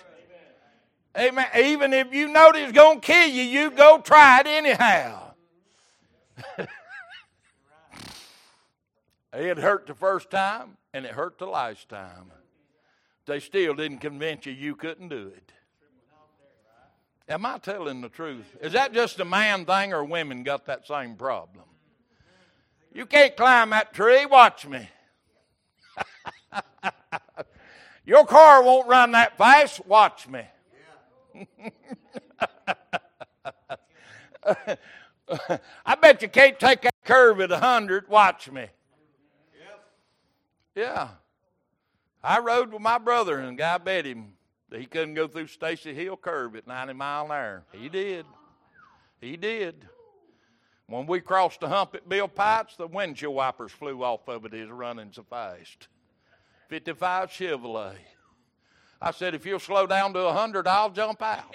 Amen. 1.19 1.47
Even 1.57 1.95
if 1.95 2.13
you 2.13 2.29
know 2.29 2.51
it's 2.55 2.73
going 2.73 3.01
to 3.01 3.07
kill 3.07 3.29
you, 3.31 3.45
you 3.45 3.71
go 3.71 3.99
try 4.03 4.41
it 4.41 4.47
anyhow. 4.47 5.33
it 9.33 9.59
hurt 9.59 9.87
the 9.87 9.95
first 9.95 10.31
time, 10.31 10.77
and 10.93 11.05
it 11.05 11.13
hurt 11.13 11.39
the 11.39 11.47
last 11.47 11.89
time. 11.89 12.31
They 13.27 13.41
still 13.41 13.75
didn't 13.75 13.99
convince 13.99 14.47
you 14.47 14.53
you 14.53 14.75
couldn't 14.75 15.09
do 15.09 15.33
it. 15.35 15.53
Am 17.29 17.47
I 17.47 17.59
telling 17.59 18.01
the 18.01 18.09
truth? 18.09 18.57
Is 18.61 18.73
that 18.73 18.93
just 18.93 19.21
a 19.21 19.25
man 19.25 19.65
thing, 19.65 19.93
or 19.93 20.05
women 20.05 20.43
got 20.43 20.67
that 20.67 20.87
same 20.87 21.15
problem? 21.15 21.65
You 22.93 23.07
can't 23.07 23.37
climb 23.37 23.71
that 23.71 23.95
tree. 23.95 24.27
Watch 24.27 24.67
me. 24.67 24.89
Your 28.05 28.27
car 28.27 28.63
won't 28.63 28.89
run 28.89 29.13
that 29.13 29.39
fast. 29.39 29.87
Watch 29.87 30.29
me. 30.29 30.43
I 35.87 35.95
bet 35.95 36.21
you 36.21 36.29
can't 36.29 36.59
take 36.59 36.83
that 36.83 36.95
curve 37.05 37.41
at 37.41 37.51
100. 37.51 38.09
Watch 38.09 38.51
me. 38.51 38.67
Yeah. 40.75 41.09
I 42.23 42.39
rode 42.39 42.73
with 42.73 42.83
my 42.83 42.99
brother, 42.99 43.39
and 43.39 43.49
a 43.49 43.55
guy 43.55 43.79
bet 43.79 44.05
him 44.05 44.35
that 44.71 44.81
he 44.81 44.87
couldn't 44.87 45.15
go 45.15 45.27
through 45.29 45.49
Stacy 45.49 45.93
Hill 45.93 46.17
curve 46.17 46.57
at 46.57 46.67
90 46.67 46.95
mile 46.95 47.27
an 47.27 47.31
hour. 47.33 47.65
He 47.73 47.89
did. 47.89 48.25
He 49.21 49.37
did. 49.37 49.87
When 50.87 51.07
we 51.07 51.21
crossed 51.21 51.61
the 51.61 51.69
hump 51.69 51.95
at 51.95 52.09
Bill 52.09 52.29
Pipes, 52.29 52.77
the 52.77 52.87
windshield 52.87 53.35
wipers 53.35 53.73
flew 53.73 54.03
off 54.03 54.29
of 54.29 54.45
it. 54.45 54.53
Was 54.53 54.71
running 54.71 55.11
so 55.13 55.25
fast. 55.29 55.89
55 56.69 57.31
Chevrolet. 57.31 57.97
I 59.01 59.11
said, 59.11 59.35
if 59.35 59.45
you'll 59.45 59.59
slow 59.59 59.87
down 59.87 60.13
to 60.15 60.25
100, 60.25 60.67
I'll 60.69 60.91
jump 60.91 61.23
out. 61.23 61.55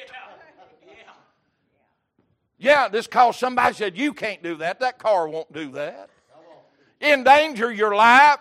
Yeah, 2.58 2.88
this 2.88 3.08
cause 3.08 3.38
somebody 3.38 3.76
said, 3.76 3.98
you 3.98 4.14
can't 4.14 4.42
do 4.42 4.56
that. 4.58 4.80
That 4.80 4.98
car 4.98 5.30
won't 5.30 5.52
do 5.54 5.72
that. 5.72 6.10
Endanger 7.00 7.72
your 7.72 7.96
life 7.96 8.40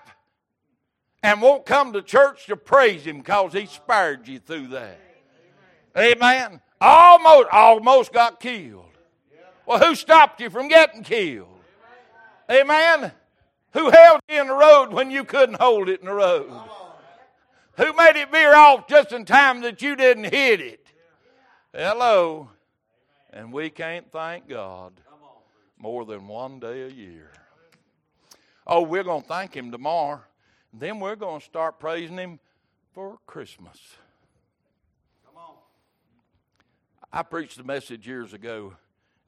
and 1.26 1.42
won't 1.42 1.66
come 1.66 1.92
to 1.92 2.02
church 2.02 2.46
to 2.46 2.56
praise 2.56 3.04
him 3.04 3.18
because 3.18 3.52
he 3.52 3.66
spared 3.66 4.28
you 4.28 4.38
through 4.38 4.68
that. 4.68 5.00
Amen. 5.98 6.60
Almost, 6.80 7.48
almost 7.50 8.12
got 8.12 8.38
killed. 8.38 8.84
Well, 9.66 9.80
who 9.80 9.96
stopped 9.96 10.40
you 10.40 10.50
from 10.50 10.68
getting 10.68 11.02
killed? 11.02 11.48
Amen. 12.48 13.10
Who 13.72 13.90
held 13.90 14.20
you 14.28 14.40
in 14.40 14.46
the 14.46 14.54
road 14.54 14.92
when 14.92 15.10
you 15.10 15.24
couldn't 15.24 15.60
hold 15.60 15.88
it 15.88 15.98
in 15.98 16.06
the 16.06 16.14
road? 16.14 16.52
Who 17.76 17.92
made 17.94 18.14
it 18.14 18.30
veer 18.30 18.54
off 18.54 18.86
just 18.86 19.10
in 19.10 19.24
time 19.24 19.62
that 19.62 19.82
you 19.82 19.96
didn't 19.96 20.32
hit 20.32 20.60
it? 20.60 20.86
Hello. 21.74 22.50
And 23.32 23.52
we 23.52 23.68
can't 23.68 24.12
thank 24.12 24.48
God 24.48 24.92
more 25.76 26.04
than 26.04 26.28
one 26.28 26.60
day 26.60 26.82
a 26.82 26.88
year. 26.88 27.32
Oh, 28.64 28.82
we're 28.82 29.02
going 29.02 29.22
to 29.22 29.28
thank 29.28 29.56
Him 29.56 29.72
tomorrow. 29.72 30.20
Then 30.78 31.00
we're 31.00 31.16
going 31.16 31.40
to 31.40 31.44
start 31.44 31.80
praising 31.80 32.18
Him 32.18 32.38
for 32.92 33.18
Christmas. 33.26 33.78
Come 35.24 35.36
on. 35.38 35.54
I 37.10 37.22
preached 37.22 37.58
a 37.58 37.64
message 37.64 38.06
years 38.06 38.34
ago 38.34 38.74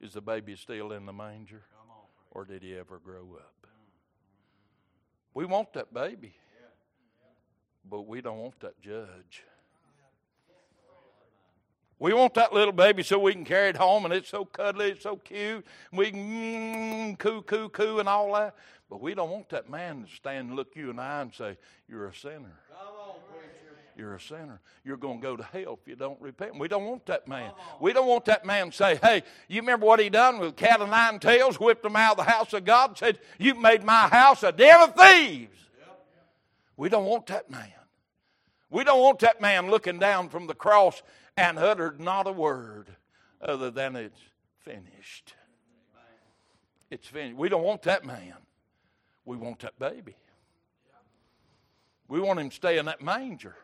Is 0.00 0.12
the 0.12 0.20
baby 0.20 0.56
still 0.56 0.92
in 0.92 1.06
the 1.06 1.12
manger? 1.12 1.62
Or 2.30 2.44
did 2.44 2.62
he 2.62 2.76
ever 2.76 2.98
grow 2.98 3.36
up? 3.36 3.66
We 5.32 5.46
want 5.46 5.72
that 5.72 5.92
baby, 5.94 6.34
but 7.88 8.02
we 8.02 8.20
don't 8.20 8.38
want 8.38 8.60
that 8.60 8.80
judge. 8.80 9.44
We 12.00 12.12
want 12.12 12.34
that 12.34 12.52
little 12.52 12.72
baby 12.72 13.02
so 13.02 13.18
we 13.18 13.32
can 13.32 13.44
carry 13.44 13.70
it 13.70 13.76
home 13.76 14.04
and 14.04 14.14
it's 14.14 14.28
so 14.28 14.44
cuddly, 14.44 14.90
it's 14.90 15.02
so 15.02 15.16
cute. 15.16 15.66
We 15.92 16.12
can 16.12 17.16
mm, 17.16 17.18
coo, 17.18 17.42
coo, 17.42 17.68
coo 17.70 17.98
and 17.98 18.08
all 18.08 18.32
that. 18.34 18.54
But 18.90 19.02
we 19.02 19.14
don't 19.14 19.30
want 19.30 19.50
that 19.50 19.68
man 19.68 20.04
to 20.04 20.14
stand 20.14 20.48
and 20.48 20.56
look 20.56 20.74
you 20.74 20.90
in 20.90 20.96
the 20.96 21.02
eye 21.02 21.20
and 21.20 21.34
say, 21.34 21.58
You're 21.88 22.08
a 22.08 22.14
sinner. 22.14 22.58
You're 23.96 24.14
a 24.14 24.20
sinner. 24.20 24.60
You're 24.84 24.96
going 24.96 25.18
to 25.18 25.22
go 25.22 25.36
to 25.36 25.42
hell 25.42 25.78
if 25.82 25.88
you 25.88 25.96
don't 25.96 26.20
repent. 26.20 26.56
We 26.56 26.68
don't 26.68 26.84
want 26.84 27.04
that 27.06 27.26
man. 27.26 27.50
We 27.80 27.92
don't 27.92 28.06
want 28.06 28.26
that 28.26 28.46
man 28.46 28.70
to 28.70 28.76
say, 28.76 28.96
Hey, 28.96 29.24
you 29.48 29.60
remember 29.60 29.86
what 29.86 30.00
he 30.00 30.08
done 30.08 30.38
with 30.38 30.56
cat 30.56 30.80
of 30.80 30.88
nine 30.88 31.18
tails, 31.18 31.58
whipped 31.58 31.84
him 31.84 31.96
out 31.96 32.12
of 32.12 32.24
the 32.24 32.30
house 32.30 32.52
of 32.52 32.64
God, 32.64 32.96
said, 32.96 33.18
You 33.38 33.54
made 33.54 33.82
my 33.82 34.08
house 34.08 34.42
a 34.42 34.52
den 34.52 34.80
of 34.80 34.94
thieves. 34.94 35.58
We 36.76 36.88
don't 36.88 37.06
want 37.06 37.26
that 37.26 37.50
man. 37.50 37.72
We 38.70 38.84
don't 38.84 39.00
want 39.00 39.18
that 39.20 39.40
man 39.40 39.70
looking 39.70 39.98
down 39.98 40.28
from 40.28 40.46
the 40.46 40.54
cross 40.54 41.02
and 41.36 41.58
uttered 41.58 42.00
not 42.00 42.26
a 42.26 42.32
word 42.32 42.88
other 43.40 43.70
than 43.70 43.96
it's 43.96 44.20
finished. 44.60 45.34
It's 46.90 47.06
finished. 47.06 47.36
We 47.36 47.48
don't 47.48 47.62
want 47.62 47.82
that 47.82 48.04
man. 48.04 48.34
We 49.28 49.36
want 49.36 49.58
that 49.58 49.78
baby. 49.78 50.16
We 52.08 52.18
want 52.18 52.40
him 52.40 52.48
to 52.48 52.56
stay 52.56 52.78
in 52.78 52.86
that 52.86 53.02
manger. 53.02 53.54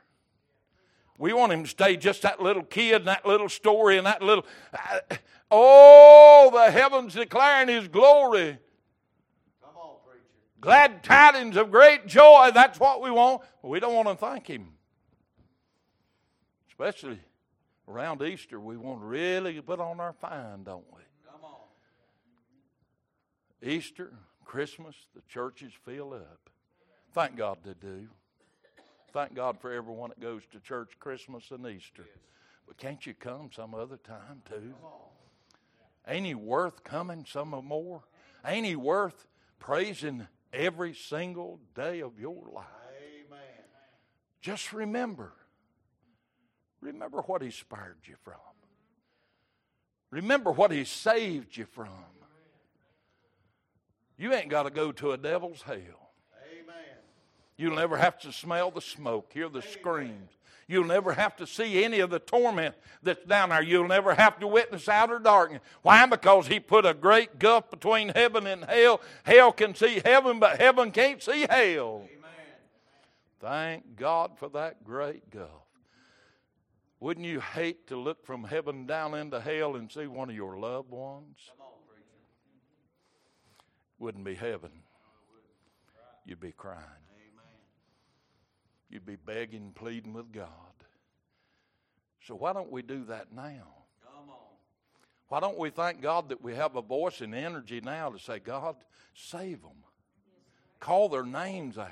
We 1.17 1.33
want 1.33 1.55
him 1.55 1.63
to 1.63 1.69
stay 1.71 1.97
just 1.97 2.21
that 2.21 2.39
little 2.39 2.63
kid 2.63 2.97
and 2.97 3.09
that 3.09 3.25
little 3.25 3.49
story 3.49 3.97
and 3.97 4.07
that 4.07 4.21
little. 4.21 4.45
Uh, 4.75 4.99
oh, 5.51 6.51
the 6.53 6.71
heavens 6.71 7.15
declaring 7.15 7.69
his 7.69 7.89
glory. 7.89 8.59
Come 9.63 9.75
on, 9.75 9.97
preacher. 10.07 10.27
Glad 10.61 11.03
tidings 11.03 11.57
of 11.57 11.71
great 11.71 12.07
joy. 12.07 12.51
That's 12.53 12.79
what 12.79 13.01
we 13.01 13.11
want. 13.11 13.41
But 13.63 13.69
we 13.71 13.81
don't 13.81 13.95
want 13.95 14.09
to 14.09 14.17
thank 14.17 14.47
him. 14.47 14.69
Especially 16.69 17.21
around 17.89 18.21
Easter, 18.21 18.61
we 18.61 18.77
want 18.77 19.01
to 19.01 19.07
really 19.07 19.59
put 19.63 19.81
on 19.81 19.99
our 19.99 20.13
fine, 20.13 20.63
don't 20.65 20.85
we? 20.93 21.01
Come 21.27 21.43
on. 21.43 21.63
Easter, 23.67 24.13
Christmas, 24.45 24.95
the 25.15 25.23
churches 25.29 25.73
fill 25.85 26.15
up. 26.15 26.51
Thank 27.13 27.37
God 27.37 27.59
they 27.65 27.75
do. 27.81 28.09
Thank 29.13 29.35
God 29.35 29.59
for 29.61 29.73
everyone 29.73 30.11
that 30.11 30.21
goes 30.21 30.43
to 30.53 30.61
church 30.61 30.91
Christmas 30.99 31.51
and 31.51 31.67
Easter. 31.67 32.07
But 32.67 32.79
can't 32.79 33.05
you 33.07 33.15
come 33.15 33.51
some 33.55 33.75
other 33.75 33.97
time 33.99 34.43
too? 34.49 34.75
Ain't 36.09 36.27
he 36.27 36.35
worth 36.35 36.83
coming 36.85 37.25
some 37.29 37.51
more? 37.51 38.03
Ain't 38.45 38.67
he 38.67 38.77
worth 38.77 39.27
praising 39.59 40.27
every 40.53 40.95
single 40.95 41.61
day 41.75 42.01
of 42.01 42.19
your 42.19 42.43
life? 42.53 42.65
Amen. 43.27 43.41
Just 44.41 44.73
remember. 44.73 45.33
Remember 46.81 47.21
what 47.23 47.41
he 47.41 47.51
spared 47.51 47.99
you 48.05 48.17
from. 48.23 48.35
Remember 50.11 50.53
what 50.53 50.71
he 50.71 50.85
saved 50.85 51.57
you 51.57 51.65
from. 51.65 51.89
You 54.17 54.33
ain't 54.33 54.49
got 54.49 54.65
to 54.65 54.71
go 54.71 54.93
to 54.93 55.13
a 55.13 55.17
devil's 55.17 55.63
hell. 55.63 55.77
Amen. 55.77 56.75
You'll 57.57 57.77
never 57.77 57.97
have 57.97 58.19
to 58.21 58.33
smell 58.33 58.71
the 58.71 58.81
smoke, 58.81 59.31
hear 59.33 59.49
the 59.49 59.63
screams. 59.63 60.31
You'll 60.67 60.87
never 60.87 61.13
have 61.13 61.37
to 61.37 61.47
see 61.47 61.85
any 61.85 62.01
of 62.01 62.11
the 62.11 62.19
torment 62.19 62.75
that's 63.03 63.25
down 63.25 63.51
there. 63.51 63.63
You'll 63.63 63.89
never 63.89 64.15
have 64.15 64.39
to 64.41 64.47
witness 64.47 64.89
outer 64.89 65.19
darkness. 65.19 65.61
Why? 65.83 66.07
Because 66.07 66.47
He 66.47 66.59
put 66.59 66.87
a 66.87 66.95
great 66.95 67.39
gulf 67.39 67.71
between 67.71 68.09
heaven 68.11 68.47
and 68.47 68.65
hell. 68.65 69.01
Hell 69.25 69.53
can 69.53 69.75
see 69.75 70.01
heaven, 70.03 70.39
but 70.39 70.61
heaven 70.61 70.91
can't 70.91 71.23
see 71.23 71.47
hell. 71.49 72.07
Amen. 72.07 72.21
Thank 73.41 73.97
God 73.97 74.39
for 74.39 74.49
that 74.51 74.85
great 74.85 75.31
gulf. 75.31 75.51
Wouldn't 76.99 77.27
you 77.27 77.41
hate 77.41 77.89
to 77.89 77.97
look 77.97 78.25
from 78.25 78.45
heaven 78.45 78.87
down 78.87 79.15
into 79.15 79.39
hell 79.39 79.77
and 79.77 79.93
see 79.93 80.07
one 80.07 80.31
of 80.31 80.37
your 80.37 80.59
loved 80.59 80.91
ones? 80.91 81.37
Wouldn't 83.99 84.25
be 84.25 84.35
heaven. 84.35 84.71
You'd 86.25 86.41
be 86.41 86.53
crying. 86.53 86.81
You'd 88.91 89.07
be 89.07 89.17
begging, 89.17 89.73
pleading 89.75 90.13
with 90.13 90.33
God. 90.33 90.49
So 92.27 92.35
why 92.35 92.53
don't 92.53 92.71
we 92.71 92.83
do 92.83 93.05
that 93.07 93.33
now? 93.33 93.67
Why 95.29 95.41
don't 95.41 95.59
we 95.59 95.71
thank 95.71 96.01
God 96.01 96.29
that 96.29 96.43
we 96.43 96.55
have 96.55 96.77
a 96.77 96.83
voice 96.83 97.21
and 97.21 97.35
energy 97.35 97.81
now 97.81 98.11
to 98.11 98.19
say, 98.19 98.39
God, 98.39 98.77
save 99.15 99.63
them. 99.63 99.83
Call 100.81 101.09
their 101.09 101.25
names 101.25 101.77
out. 101.79 101.91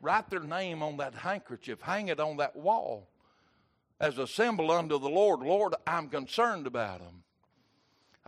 Write 0.00 0.30
their 0.30 0.40
name 0.40 0.82
on 0.82 0.96
that 0.96 1.14
handkerchief. 1.14 1.80
Hang 1.82 2.08
it 2.08 2.20
on 2.20 2.38
that 2.38 2.56
wall 2.56 3.08
as 4.00 4.18
a 4.18 4.26
symbol 4.26 4.70
unto 4.70 4.98
the 4.98 5.10
Lord. 5.10 5.40
Lord, 5.40 5.74
I'm 5.86 6.08
concerned 6.08 6.66
about 6.66 7.00
them. 7.00 7.22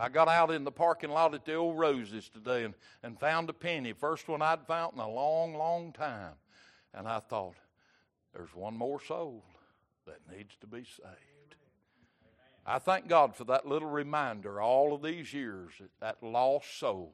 I 0.03 0.09
got 0.09 0.27
out 0.27 0.51
in 0.51 0.65
the 0.65 0.71
parking 0.71 1.11
lot 1.11 1.33
at 1.33 1.45
the 1.45 1.53
old 1.53 1.79
Roses 1.79 2.27
today 2.27 2.65
and, 2.65 2.73
and 3.03 3.17
found 3.17 3.49
a 3.49 3.53
penny. 3.53 3.93
First 3.93 4.27
one 4.27 4.41
I'd 4.41 4.67
found 4.67 4.95
in 4.95 4.99
a 4.99 5.09
long, 5.09 5.55
long 5.55 5.93
time. 5.93 6.33
And 6.93 7.07
I 7.07 7.19
thought, 7.21 7.55
there's 8.35 8.53
one 8.53 8.75
more 8.75 9.01
soul. 9.01 9.45
that 10.05 10.19
needs 10.29 10.57
to 10.59 10.67
be 10.67 10.83
saved. 10.83 11.55
I 12.65 12.79
thank 12.79 13.07
God 13.07 13.33
for 13.33 13.45
that 13.45 13.65
little 13.65 13.87
reminder 13.87 14.61
all 14.61 14.93
of 14.93 15.01
these 15.01 15.33
years 15.33 15.71
that 15.79 15.89
that 16.01 16.21
lost 16.21 16.77
soul 16.77 17.13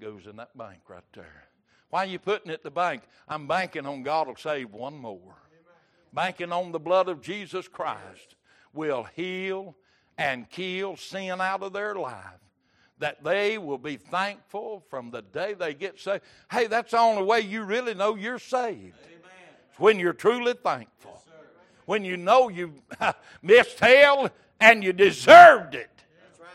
goes 0.00 0.28
in 0.28 0.36
that 0.36 0.56
bank 0.56 0.82
right 0.86 1.02
there. 1.14 1.48
Why 1.90 2.04
are 2.04 2.08
you 2.08 2.20
putting 2.20 2.52
it 2.52 2.54
at 2.54 2.62
the 2.62 2.70
bank? 2.70 3.02
I'm 3.26 3.48
banking 3.48 3.86
on 3.86 4.04
God 4.04 4.28
will 4.28 4.36
save 4.36 4.70
one 4.70 4.96
more. 4.96 5.34
Banking 6.12 6.52
on 6.52 6.70
the 6.70 6.78
blood 6.78 7.08
of 7.08 7.20
Jesus 7.20 7.66
Christ 7.66 8.36
will 8.72 9.02
heal 9.16 9.74
and 10.18 10.50
kill 10.50 10.96
sin 10.96 11.40
out 11.40 11.62
of 11.62 11.72
their 11.72 11.94
life. 11.94 12.24
That 12.98 13.22
they 13.22 13.58
will 13.58 13.78
be 13.78 13.96
thankful 13.96 14.84
from 14.90 15.10
the 15.10 15.22
day 15.22 15.54
they 15.54 15.72
get 15.72 16.00
saved. 16.00 16.24
Hey, 16.50 16.66
that's 16.66 16.90
the 16.90 16.98
only 16.98 17.22
way 17.22 17.40
you 17.40 17.62
really 17.62 17.94
know 17.94 18.16
you're 18.16 18.40
saved. 18.40 18.94
It's 19.70 19.78
when 19.78 20.00
you're 20.00 20.12
truly 20.12 20.54
thankful. 20.54 21.22
When 21.86 22.04
you 22.04 22.16
know 22.16 22.48
you 22.48 22.74
missed 23.42 23.78
hell 23.78 24.30
and 24.60 24.82
you 24.82 24.92
deserved 24.92 25.74
it. 25.74 25.90
That's 26.22 26.40
right. 26.40 26.48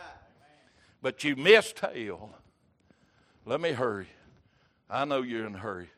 But 1.01 1.23
you 1.23 1.35
missed 1.37 1.79
hell. 1.79 2.35
Let 3.45 3.61
me 3.61 3.71
hurry. 3.71 4.07
I 4.89 5.05
know 5.05 5.21
you're 5.21 5.47
in 5.47 5.55
a 5.55 5.59
hurry. 5.59 5.89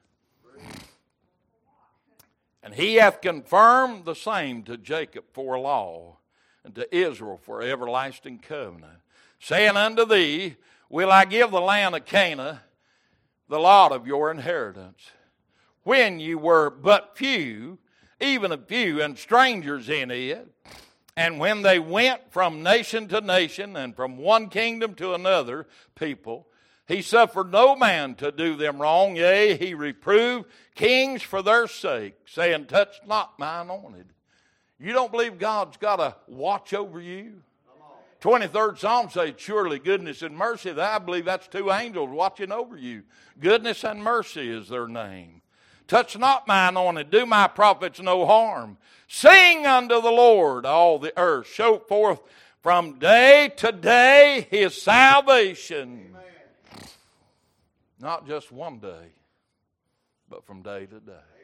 And 2.64 2.74
he 2.74 2.96
hath 2.96 3.22
confirmed 3.22 4.06
the 4.06 4.16
same 4.16 4.64
to 4.64 4.76
Jacob 4.76 5.26
for 5.34 5.54
a 5.54 5.62
law, 5.62 6.18
and 6.66 6.76
to 6.76 6.96
Israel 6.96 7.40
for 7.42 7.62
everlasting 7.62 8.40
covenant, 8.40 9.00
saying 9.40 9.78
unto 9.78 10.06
thee, 10.06 10.56
Will 10.90 11.12
I 11.12 11.26
give 11.26 11.52
the 11.52 11.62
land 11.62 11.96
of 11.96 12.06
Canaan 12.06 12.60
the 13.48 13.60
lot 13.60 13.92
of 13.92 14.08
your 14.08 14.32
inheritance? 14.32 15.12
When 15.84 16.20
you 16.20 16.40
were 16.40 16.70
but 16.72 17.16
few, 17.16 17.78
even 18.20 18.52
a 18.52 18.58
few, 18.58 19.02
and 19.02 19.18
strangers 19.18 19.90
in 19.90 20.10
it, 20.10 20.48
and 21.16 21.40
when 21.40 21.62
they 21.62 21.80
went 21.80 22.32
from 22.32 22.64
nation 22.64 23.08
to 23.10 23.22
nation 23.22 23.76
and 23.76 23.96
from 23.96 24.18
one 24.18 24.50
kingdom 24.50 24.96
to 24.96 25.14
another 25.14 25.68
people, 25.94 26.48
he 26.88 27.02
suffered 27.02 27.52
no 27.52 27.76
man 27.76 28.16
to 28.16 28.32
do 28.32 28.56
them 28.56 28.82
wrong. 28.82 29.16
Yea, 29.16 29.56
he 29.56 29.74
reproved 29.74 30.50
kings 30.76 31.22
for 31.22 31.42
their 31.42 31.68
sake, 31.68 32.16
saying, 32.26 32.66
Touch 32.66 33.00
not 33.08 33.40
my 33.40 33.62
anointed. 33.62 34.08
You 34.80 34.94
don't 34.94 35.12
believe 35.12 35.40
God's 35.40 35.78
got 35.78 35.98
to 35.98 36.16
watch 36.28 36.74
over 36.74 37.00
you? 37.00 37.42
23rd 38.22 38.80
Psalm 38.80 39.10
says, 39.10 39.34
Surely 39.38 39.80
goodness 39.80 40.22
and 40.22 40.36
mercy. 40.36 40.72
I 40.72 40.98
believe 41.00 41.26
that's 41.26 41.48
two 41.48 41.72
angels 41.72 42.10
watching 42.10 42.52
over 42.52 42.76
you. 42.76 43.04
Goodness 43.40 43.84
and 43.84 44.04
mercy 44.04 44.50
is 44.50 44.68
their 44.68 44.88
name. 44.88 45.42
Touch 45.88 46.18
not 46.18 46.48
mine 46.48 46.74
my 46.74 46.82
anointed, 46.82 47.12
do 47.12 47.26
my 47.28 47.48
prophets 47.48 48.02
no 48.02 48.26
harm. 48.26 48.78
Sing 49.08 49.68
unto 49.68 50.02
the 50.02 50.10
Lord, 50.12 50.66
all 50.66 50.98
the 50.98 51.14
earth. 51.18 51.48
Show 51.48 51.78
forth 51.78 52.20
from 52.64 52.98
day 52.98 53.52
to 53.58 53.72
day 53.72 54.48
his 54.50 54.82
salvation. 54.82 56.16
Not 58.00 58.28
just 58.28 58.52
one 58.52 58.80
day, 58.80 59.14
but 60.28 60.44
from 60.46 60.64
day 60.64 60.88
to 60.88 61.00
day. 61.00 61.35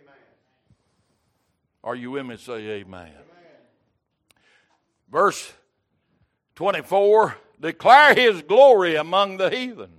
Are 1.84 1.96
you 1.96 2.12
with 2.12 2.26
me? 2.26 2.38
Say 2.38 2.68
amen. 2.70 3.12
Verse 5.12 5.54
24 6.56 7.38
Declare 7.60 8.16
his 8.16 8.42
glory 8.42 8.96
among 8.96 9.38
the 9.38 9.50
heathen, 9.50 9.92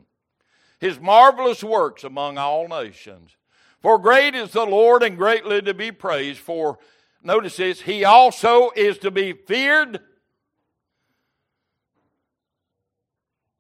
his 0.81 0.99
marvelous 0.99 1.63
works 1.63 2.03
among 2.03 2.37
all 2.37 2.67
nations. 2.67 3.37
For 3.81 3.99
great 3.99 4.35
is 4.35 4.51
the 4.51 4.65
Lord 4.65 5.03
and 5.03 5.17
greatly 5.17 5.63
to 5.63 5.75
be 5.75 5.91
praised. 5.93 6.39
For, 6.41 6.79
notice 7.23 7.57
this, 7.57 7.81
he 7.83 8.05
also 8.05 8.71
is 8.77 8.99
to 8.99 9.11
be 9.11 9.33
feared. 9.33 10.01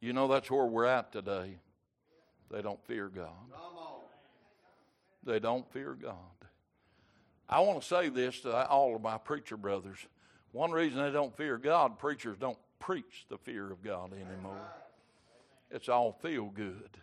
You 0.00 0.12
know, 0.12 0.26
that's 0.26 0.50
where 0.50 0.66
we're 0.66 0.84
at 0.84 1.12
today. 1.12 1.58
They 2.50 2.60
don't 2.60 2.84
fear 2.86 3.08
God. 3.08 3.30
They 5.24 5.38
don't 5.38 5.70
fear 5.72 5.94
God. 5.94 6.16
I 7.52 7.60
want 7.60 7.82
to 7.82 7.86
say 7.86 8.08
this 8.08 8.40
to 8.40 8.66
all 8.68 8.96
of 8.96 9.02
my 9.02 9.18
preacher 9.18 9.58
brothers. 9.58 9.98
One 10.52 10.70
reason 10.70 11.02
they 11.02 11.10
don't 11.10 11.36
fear 11.36 11.58
God, 11.58 11.98
preachers 11.98 12.38
don't 12.38 12.58
preach 12.78 13.26
the 13.28 13.36
fear 13.36 13.70
of 13.70 13.82
God 13.82 14.12
anymore. 14.12 14.60
It's 15.70 15.88
all 15.88 16.12
feel 16.12 16.46
good. 16.46 16.96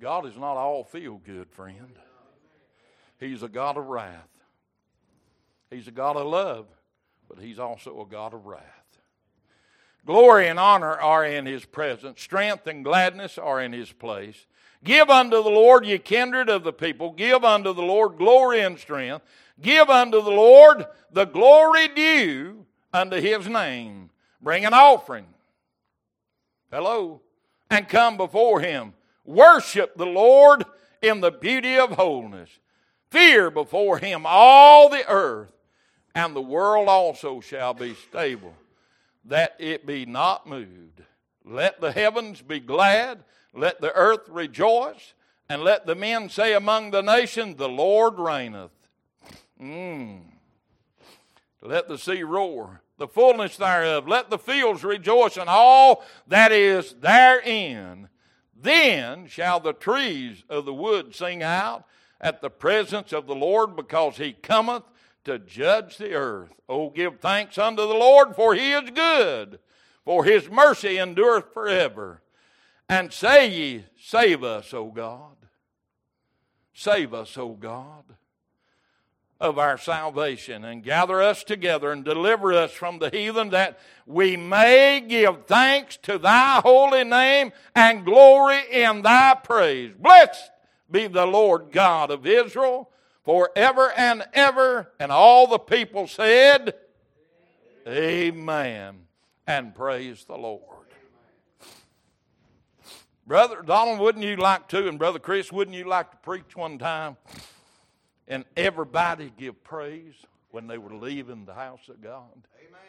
God 0.00 0.26
is 0.26 0.36
not 0.36 0.56
all 0.56 0.84
feel 0.84 1.18
good, 1.18 1.50
friend. 1.50 1.98
He's 3.18 3.42
a 3.42 3.48
God 3.48 3.76
of 3.76 3.86
wrath. 3.86 4.28
He's 5.70 5.88
a 5.88 5.92
God 5.92 6.16
of 6.16 6.26
love, 6.26 6.66
but 7.28 7.38
He's 7.38 7.58
also 7.58 8.00
a 8.00 8.06
God 8.06 8.32
of 8.32 8.46
wrath. 8.46 8.62
Glory 10.06 10.48
and 10.48 10.58
honor 10.58 10.94
are 10.94 11.24
in 11.24 11.46
His 11.46 11.64
presence, 11.64 12.20
strength 12.20 12.66
and 12.66 12.84
gladness 12.84 13.38
are 13.38 13.60
in 13.60 13.72
His 13.72 13.92
place. 13.92 14.46
Give 14.82 15.10
unto 15.10 15.42
the 15.42 15.50
Lord, 15.50 15.84
ye 15.84 15.98
kindred 15.98 16.48
of 16.48 16.64
the 16.64 16.72
people, 16.72 17.12
give 17.12 17.44
unto 17.44 17.74
the 17.74 17.82
Lord 17.82 18.16
glory 18.16 18.60
and 18.60 18.78
strength. 18.78 19.24
Give 19.60 19.90
unto 19.90 20.22
the 20.22 20.30
Lord 20.30 20.86
the 21.12 21.26
glory 21.26 21.88
due 21.88 22.64
unto 22.92 23.20
His 23.20 23.46
name. 23.46 24.10
Bring 24.40 24.64
an 24.64 24.72
offering. 24.72 25.26
Hello. 26.70 27.20
And 27.68 27.88
come 27.88 28.16
before 28.16 28.60
Him. 28.60 28.94
Worship 29.24 29.96
the 29.96 30.06
Lord 30.06 30.64
in 31.02 31.20
the 31.20 31.30
beauty 31.30 31.78
of 31.78 31.90
holiness. 31.90 32.50
Fear 33.10 33.50
before 33.50 33.98
Him 33.98 34.22
all 34.24 34.88
the 34.88 35.06
earth, 35.08 35.52
and 36.14 36.34
the 36.34 36.40
world 36.40 36.88
also 36.88 37.40
shall 37.40 37.74
be 37.74 37.94
stable, 37.94 38.54
that 39.24 39.56
it 39.58 39.86
be 39.86 40.06
not 40.06 40.46
moved. 40.46 41.02
Let 41.44 41.80
the 41.80 41.92
heavens 41.92 42.40
be 42.40 42.60
glad, 42.60 43.24
let 43.54 43.80
the 43.80 43.92
earth 43.94 44.28
rejoice, 44.28 45.14
and 45.48 45.62
let 45.62 45.86
the 45.86 45.94
men 45.94 46.28
say 46.28 46.54
among 46.54 46.90
the 46.90 47.02
nations, 47.02 47.56
The 47.56 47.68
Lord 47.68 48.18
reigneth. 48.18 48.70
Mm. 49.60 50.22
Let 51.62 51.88
the 51.88 51.98
sea 51.98 52.22
roar, 52.22 52.82
the 52.96 53.08
fullness 53.08 53.56
thereof. 53.56 54.08
Let 54.08 54.30
the 54.30 54.38
fields 54.38 54.84
rejoice, 54.84 55.36
and 55.36 55.48
all 55.48 56.04
that 56.28 56.52
is 56.52 56.94
therein. 57.00 58.08
Then 58.54 59.26
shall 59.26 59.60
the 59.60 59.72
trees 59.72 60.44
of 60.48 60.64
the 60.64 60.74
wood 60.74 61.14
sing 61.14 61.42
out 61.42 61.84
at 62.20 62.40
the 62.40 62.50
presence 62.50 63.12
of 63.12 63.26
the 63.26 63.34
Lord, 63.34 63.76
because 63.76 64.16
he 64.16 64.32
cometh 64.32 64.84
to 65.24 65.38
judge 65.38 65.98
the 65.98 66.14
earth. 66.14 66.52
Oh, 66.68 66.90
give 66.90 67.18
thanks 67.18 67.58
unto 67.58 67.82
the 67.86 67.94
Lord, 67.94 68.36
for 68.36 68.54
he 68.54 68.72
is 68.72 68.90
good, 68.90 69.58
for 70.04 70.24
his 70.24 70.48
mercy 70.48 70.98
endureth 70.98 71.52
forever. 71.52 72.22
And 72.90 73.12
say 73.12 73.48
ye, 73.48 73.84
Save 74.02 74.42
us, 74.42 74.74
O 74.74 74.86
God. 74.86 75.36
Save 76.74 77.14
us, 77.14 77.38
O 77.38 77.50
God, 77.50 78.02
of 79.40 79.60
our 79.60 79.78
salvation, 79.78 80.64
and 80.64 80.82
gather 80.82 81.22
us 81.22 81.44
together 81.44 81.92
and 81.92 82.04
deliver 82.04 82.52
us 82.52 82.72
from 82.72 82.98
the 82.98 83.08
heathen, 83.08 83.50
that 83.50 83.78
we 84.06 84.36
may 84.36 85.04
give 85.06 85.46
thanks 85.46 85.98
to 85.98 86.18
thy 86.18 86.60
holy 86.64 87.04
name 87.04 87.52
and 87.76 88.04
glory 88.04 88.58
in 88.72 89.02
thy 89.02 89.36
praise. 89.36 89.94
Blessed 89.96 90.50
be 90.90 91.06
the 91.06 91.26
Lord 91.26 91.70
God 91.70 92.10
of 92.10 92.26
Israel 92.26 92.90
forever 93.24 93.92
and 93.96 94.24
ever. 94.34 94.90
And 94.98 95.12
all 95.12 95.46
the 95.46 95.60
people 95.60 96.08
said, 96.08 96.74
Amen. 97.86 99.02
And 99.46 99.76
praise 99.76 100.24
the 100.24 100.36
Lord. 100.36 100.79
Brother 103.30 103.62
Donald, 103.64 104.00
wouldn't 104.00 104.24
you 104.24 104.34
like 104.34 104.66
to, 104.70 104.88
and 104.88 104.98
Brother 104.98 105.20
Chris, 105.20 105.52
wouldn't 105.52 105.76
you 105.76 105.84
like 105.84 106.10
to 106.10 106.16
preach 106.16 106.56
one 106.56 106.78
time 106.78 107.16
and 108.26 108.44
everybody 108.56 109.32
give 109.38 109.62
praise 109.62 110.14
when 110.50 110.66
they 110.66 110.78
were 110.78 110.96
leaving 110.96 111.44
the 111.44 111.54
house 111.54 111.88
of 111.88 112.00
God? 112.00 112.24
Amen. 112.58 112.80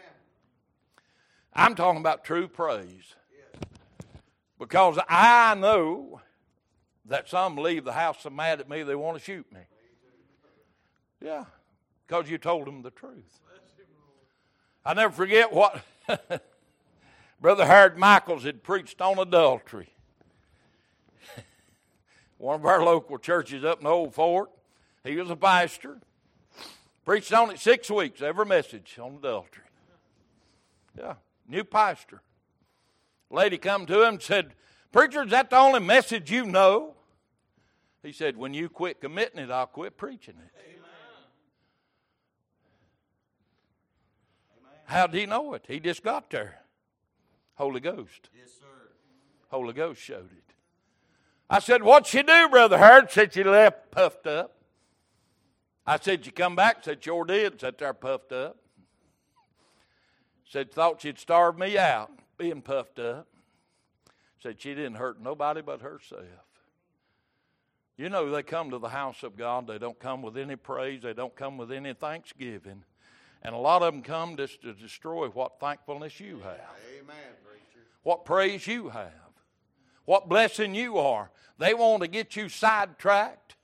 I'm 1.54 1.76
talking 1.76 2.00
about 2.00 2.24
true 2.24 2.48
praise. 2.48 3.14
Because 4.58 4.98
I 5.08 5.54
know 5.54 6.22
that 7.06 7.30
some 7.30 7.56
leave 7.56 7.84
the 7.84 7.94
house 7.94 8.24
so 8.24 8.32
mad 8.32 8.60
at 8.60 8.68
me 8.68 8.82
they 8.82 8.96
want 8.96 9.20
to 9.20 9.24
shoot 9.24 9.46
me. 9.54 9.62
Yeah, 11.24 11.46
because 12.08 12.32
you 12.32 12.40
told 12.40 12.66
them 12.66 12.82
the 12.82 12.90
truth. 12.90 13.42
I 14.84 14.96
never 14.96 15.14
forget 15.14 15.54
what 15.54 15.84
Brother 17.40 17.68
Harold 17.68 17.98
Michaels 18.00 18.44
had 18.44 18.64
preached 18.64 19.02
on 19.02 19.20
adultery. 19.20 19.90
One 22.42 22.60
of 22.60 22.66
our 22.66 22.84
local 22.84 23.20
churches 23.20 23.64
up 23.64 23.82
in 23.82 23.88
Old 23.88 24.16
Fort. 24.16 24.50
He 25.04 25.16
was 25.16 25.30
a 25.30 25.36
pastor. 25.36 26.00
Preached 27.06 27.32
on 27.32 27.52
it 27.52 27.60
six 27.60 27.88
weeks, 27.92 28.20
every 28.20 28.48
message 28.48 28.98
on 29.00 29.18
adultery. 29.20 29.64
Yeah, 30.98 31.14
new 31.48 31.64
pastor. 31.64 32.24
Lady 33.30 33.60
come 33.60 33.86
to 33.86 34.02
him 34.02 34.16
and 34.16 34.22
said, 34.22 34.56
Preacher, 34.92 35.22
is 35.22 35.30
that 35.30 35.52
the 35.52 35.58
only 35.58 35.82
message 35.82 36.32
you 36.32 36.46
know? 36.46 36.96
He 38.02 38.12
said, 38.12 38.36
When 38.38 38.56
you 38.56 38.70
quit 38.70 39.02
committing 39.02 39.40
it, 39.40 39.52
I'll 39.52 39.68
quit 39.68 39.96
preaching 39.96 40.36
it. 40.44 40.82
How 44.86 45.06
did 45.06 45.20
he 45.20 45.26
know 45.28 45.54
it? 45.54 45.66
He 45.68 45.80
just 45.80 46.02
got 46.04 46.32
there. 46.32 46.62
Holy 47.54 47.80
Ghost. 47.80 48.30
Yes, 48.36 48.50
sir. 48.60 48.90
Holy 49.50 49.74
Ghost 49.74 50.02
showed 50.02 50.32
it. 50.32 50.51
I 51.52 51.60
said, 51.60 51.84
What'd 51.84 52.08
she 52.08 52.24
do, 52.24 52.48
Brother 52.48 52.78
Hurt? 52.78 53.12
Said 53.12 53.34
she 53.34 53.44
left 53.44 53.92
puffed 53.92 54.26
up. 54.26 54.56
I 55.86 56.00
said, 56.00 56.26
You 56.26 56.32
come 56.32 56.56
back? 56.56 56.86
Said, 56.86 57.04
Sure 57.04 57.26
did. 57.26 57.60
Sat 57.60 57.78
there 57.78 57.94
puffed 57.94 58.32
up. 58.32 58.56
Said, 60.46 60.72
Thought 60.72 61.02
she'd 61.02 61.20
starve 61.20 61.60
me 61.60 61.78
out, 61.78 62.10
being 62.38 62.62
puffed 62.62 63.00
up. 63.00 63.28
Said, 64.42 64.62
She 64.62 64.74
didn't 64.74 64.96
hurt 64.96 65.22
nobody 65.22 65.62
but 65.62 65.82
herself. 65.82 66.24
You 67.98 68.08
know, 68.08 68.32
they 68.32 68.44
come 68.44 68.72
to 68.72 68.80
the 68.80 68.90
house 68.90 69.22
of 69.22 69.36
God, 69.36 69.68
they 69.68 69.78
don't 69.78 70.00
come 70.00 70.22
with 70.22 70.38
any 70.38 70.56
praise, 70.56 71.02
they 71.04 71.14
don't 71.14 71.36
come 71.36 71.58
with 71.58 71.72
any 71.72 71.94
thanksgiving. 71.94 72.86
And 73.44 73.54
a 73.54 73.58
lot 73.58 73.82
of 73.82 73.94
them 73.94 74.04
come 74.04 74.38
just 74.38 74.62
to 74.62 74.74
destroy 74.74 75.28
what 75.28 75.60
thankfulness 75.60 76.20
you 76.20 76.38
have 76.38 76.62
Amen, 76.98 77.16
preacher. 77.44 77.86
what 78.04 78.24
praise 78.24 78.66
you 78.68 78.90
have, 78.90 79.12
what 80.06 80.30
blessing 80.30 80.76
you 80.76 80.98
are. 80.98 81.32
They 81.58 81.74
want 81.74 82.02
to 82.02 82.08
get 82.08 82.36
you 82.36 82.50
sidetracked. 82.50 83.56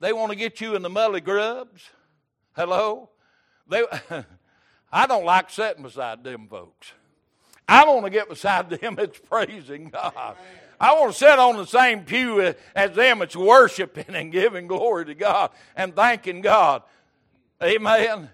They 0.00 0.12
want 0.12 0.30
to 0.32 0.36
get 0.36 0.60
you 0.60 0.74
in 0.74 0.82
the 0.82 0.90
mully 0.90 1.22
grubs. 1.22 1.82
Hello? 2.54 3.10
They, 3.68 3.84
I 4.92 5.06
don't 5.06 5.24
like 5.24 5.50
sitting 5.50 5.82
beside 5.82 6.24
them 6.24 6.48
folks. 6.48 6.92
I 7.68 7.84
want 7.84 8.04
to 8.04 8.10
get 8.10 8.28
beside 8.28 8.70
them 8.70 8.94
that's 8.96 9.18
praising 9.18 9.90
God. 9.90 10.36
I 10.78 10.92
want 10.94 11.12
to 11.12 11.18
sit 11.18 11.38
on 11.38 11.56
the 11.56 11.66
same 11.66 12.04
pew 12.04 12.54
as 12.74 12.92
them 12.92 13.20
that's 13.20 13.36
worshiping 13.36 14.14
and 14.14 14.30
giving 14.30 14.66
glory 14.66 15.06
to 15.06 15.14
God 15.14 15.50
and 15.74 15.94
thanking 15.96 16.42
God. 16.42 16.82
Amen. 17.62 18.30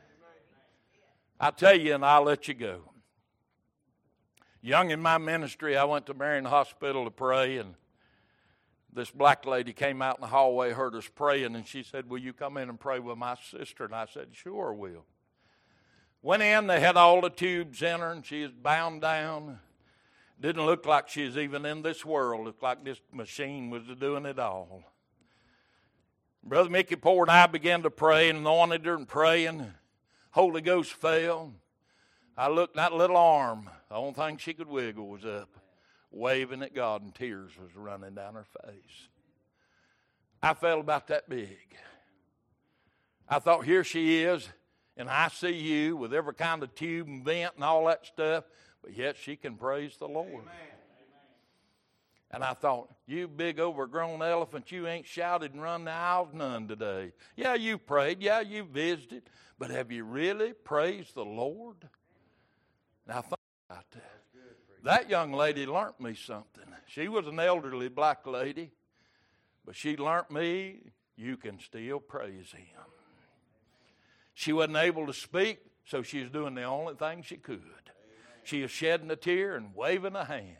I 1.39 1.51
tell 1.51 1.77
you, 1.77 1.95
and 1.95 2.05
I'll 2.05 2.25
let 2.25 2.49
you 2.49 2.55
go. 2.55 2.92
Young 4.65 4.91
in 4.91 5.01
my 5.01 5.19
ministry, 5.19 5.77
I 5.77 5.83
went 5.83 6.07
to 6.07 6.15
Marion 6.15 6.45
Hospital 6.45 7.05
to 7.05 7.11
pray, 7.11 7.59
and 7.59 7.75
this 8.93 9.11
black 9.11 9.45
lady 9.45 9.73
came 9.73 10.01
out 10.01 10.19
in 10.19 10.21
the 10.21 10.29
hallway, 10.29 10.71
heard 10.71 10.95
us 10.95 11.09
praying, 11.13 11.57
and 11.57 11.67
she 11.67 11.83
said, 11.83 12.09
Will 12.09 12.19
you 12.19 12.33
come 12.33 12.57
in 12.57 12.69
and 12.69 12.79
pray 12.79 13.01
with 13.01 13.19
my 13.19 13.37
sister? 13.51 13.85
And 13.85 13.95
I 13.95 14.07
said, 14.07 14.29
Sure, 14.31 14.73
will. 14.73 15.05
Went 16.23 16.45
in, 16.45 16.69
they 16.69 16.79
had 16.79 16.97
all 16.97 17.21
the 17.21 17.29
tubes 17.29 17.83
in 17.83 17.99
her, 17.99 18.13
and 18.13 18.25
she 18.25 18.45
was 18.45 18.53
bound 18.53 19.01
down. 19.01 19.59
Didn't 20.41 20.65
look 20.65 20.87
like 20.87 21.09
she 21.09 21.25
was 21.25 21.37
even 21.37 21.67
in 21.67 21.83
this 21.83 22.05
world. 22.05 22.45
Looked 22.45 22.63
like 22.63 22.85
this 22.85 23.01
machine 23.13 23.69
was 23.69 23.83
doing 23.99 24.27
it 24.27 24.39
all. 24.39 24.85
Brother 26.45 26.71
Mickey 26.71 26.95
Poor 26.95 27.25
and 27.25 27.31
I 27.33 27.49
began 27.49 27.83
to 27.83 27.91
pray 27.91 28.29
and 28.29 28.39
anointed 28.39 28.85
her 28.87 28.95
and 28.95 29.09
praying. 29.09 29.73
Holy 30.31 30.61
Ghost 30.61 30.93
fell. 30.93 31.53
I 32.37 32.49
looked, 32.49 32.77
that 32.77 32.93
little 32.93 33.17
arm, 33.17 33.69
the 33.89 33.97
only 33.97 34.15
thing 34.15 34.39
she 34.39 34.55
could 34.55 34.69
wiggle 34.69 35.07
was 35.09 35.25
up, 35.25 35.51
waving 36.11 36.63
at 36.63 36.75
God, 36.75 37.03
and 37.03 37.15
tears 37.15 37.53
was 37.61 37.77
running 37.77 38.15
down 38.15 38.35
her 38.35 38.47
face. 38.65 39.09
I 40.43 40.55
felt 40.55 40.81
about 40.81 41.09
that 41.09 41.29
big. 41.29 41.77
I 43.29 43.39
thought, 43.39 43.65
here 43.65 43.85
she 43.85 44.23
is 44.23 44.49
in 44.97 45.07
ICU 45.07 45.95
with 45.95 46.13
every 46.13 46.35
kind 46.35 46.63
of 46.63 46.75
tube 46.75 47.07
and 47.07 47.25
vent 47.25 47.55
and 47.55 47.65
all 47.65 47.87
that 47.87 48.07
stuff, 48.07 48.45
but 48.83 48.97
yet 48.97 49.17
she 49.17 49.37
can 49.37 49.57
praise 49.57 49.97
the 49.99 50.09
Lord. 50.09 50.45
And 52.31 52.43
I 52.43 52.55
thought, 52.55 52.91
you 53.07 53.29
big 53.29 53.61
overgrown 53.61 54.23
elephant, 54.23 54.73
you 54.73 54.87
ain't 54.87 55.07
shouted 55.07 55.53
and 55.53 55.63
run 55.63 55.85
the 55.85 55.91
aisles 55.91 56.31
none 56.33 56.67
today. 56.67 57.13
Yeah, 57.37 57.55
you 57.55 57.77
prayed. 57.77 58.23
Yeah, 58.23 58.41
you 58.41 58.65
visited. 58.65 59.25
But 59.59 59.71
have 59.71 59.93
you 59.93 60.05
really 60.05 60.55
praised 60.55 61.15
the 61.15 61.27
Lord? 61.27 61.77
Now 63.07 63.23
think 63.23 63.35
about 63.69 63.91
that. 63.93 64.23
That 64.85 65.11
young 65.11 65.33
lady 65.33 65.67
learnt 65.67 66.01
me 66.01 66.15
something. 66.15 66.65
She 66.87 67.09
was 67.09 67.27
an 67.27 67.39
elderly 67.39 67.89
black 67.89 68.27
lady, 68.27 68.71
but 69.65 69.77
she 69.77 69.97
learnt 69.97 70.31
me 70.31 70.81
you 71.17 71.37
can 71.37 71.61
still 71.61 72.01
praise 72.01 72.53
Him. 72.53 72.67
She 74.35 74.53
wasn't 74.53 74.79
able 74.79 75.07
to 75.07 75.13
speak, 75.13 75.61
so 75.85 76.03
she 76.03 76.23
was 76.23 76.31
doing 76.31 76.55
the 76.55 76.65
only 76.65 76.95
thing 76.95 77.23
she 77.23 77.37
could. 77.37 77.61
She 78.45 78.63
was 78.63 78.71
shedding 78.71 79.11
a 79.11 79.17
tear 79.17 79.57
and 79.57 79.75
waving 79.75 80.17
a 80.17 80.25
hand. 80.25 80.57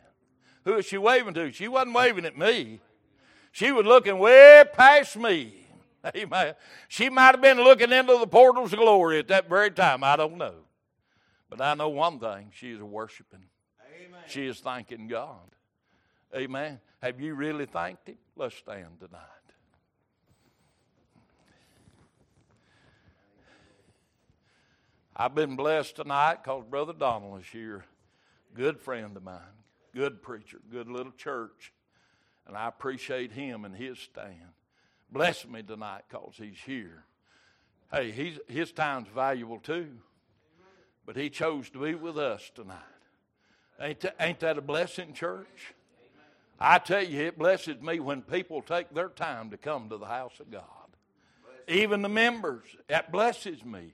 Who 0.63 0.75
is 0.75 0.85
she 0.85 0.97
waving 0.97 1.33
to? 1.33 1.51
She 1.51 1.67
wasn't 1.67 1.95
waving 1.95 2.25
at 2.25 2.37
me. 2.37 2.79
She 3.51 3.71
was 3.71 3.85
looking 3.85 4.19
way 4.19 4.63
past 4.73 5.17
me. 5.17 5.67
Amen. 6.15 6.55
She 6.87 7.09
might 7.09 7.31
have 7.31 7.41
been 7.41 7.57
looking 7.57 7.91
into 7.91 8.17
the 8.17 8.27
portals 8.27 8.73
of 8.73 8.79
glory 8.79 9.19
at 9.19 9.27
that 9.27 9.49
very 9.49 9.71
time. 9.71 10.03
I 10.03 10.15
don't 10.15 10.37
know. 10.37 10.55
But 11.55 11.63
I 11.63 11.75
know 11.75 11.89
one 11.89 12.19
thing 12.19 12.49
she 12.51 12.71
is 12.71 12.81
worshiping. 12.81 13.43
Amen. 13.95 14.21
She 14.25 14.47
is 14.47 14.59
thanking 14.59 15.07
God. 15.07 15.51
Amen. 16.35 16.79
Have 16.99 17.21
you 17.21 17.35
really 17.35 17.67
thanked 17.67 18.07
Him? 18.07 18.17
Let's 18.35 18.55
stand 18.55 18.99
tonight. 18.99 19.21
I've 25.15 25.35
been 25.35 25.55
blessed 25.55 25.97
tonight 25.97 26.39
because 26.43 26.63
Brother 26.67 26.93
Donald 26.93 27.41
is 27.41 27.45
here. 27.45 27.85
Good 28.55 28.79
friend 28.79 29.15
of 29.15 29.21
mine, 29.21 29.37
good 29.93 30.23
preacher, 30.23 30.57
good 30.71 30.89
little 30.89 31.11
church. 31.11 31.71
And 32.47 32.57
I 32.57 32.67
appreciate 32.67 33.31
him 33.31 33.63
and 33.63 33.75
his 33.75 33.99
stand. 33.99 34.53
Bless 35.11 35.47
me 35.47 35.61
tonight 35.61 36.05
because 36.09 36.33
he's 36.35 36.57
here. 36.65 37.05
Hey, 37.91 38.09
he's, 38.09 38.39
his 38.47 38.71
time's 38.71 39.07
valuable 39.13 39.59
too. 39.59 39.89
But 41.05 41.17
he 41.17 41.29
chose 41.29 41.69
to 41.71 41.79
be 41.79 41.95
with 41.95 42.17
us 42.17 42.49
tonight. 42.55 42.77
Ain't 43.79 43.99
that, 44.01 44.15
ain't 44.19 44.39
that 44.39 44.57
a 44.57 44.61
blessing, 44.61 45.13
church? 45.13 45.73
I 46.59 46.79
tell 46.79 47.03
you, 47.03 47.23
it 47.23 47.37
blesses 47.37 47.81
me 47.81 47.99
when 47.99 48.21
people 48.21 48.61
take 48.61 48.93
their 48.93 49.09
time 49.09 49.49
to 49.49 49.57
come 49.57 49.89
to 49.89 49.97
the 49.97 50.05
house 50.05 50.39
of 50.39 50.49
God. 50.49 50.63
Even 51.67 52.01
the 52.01 52.09
members, 52.09 52.63
that 52.87 53.11
blesses 53.11 53.63
me. 53.65 53.93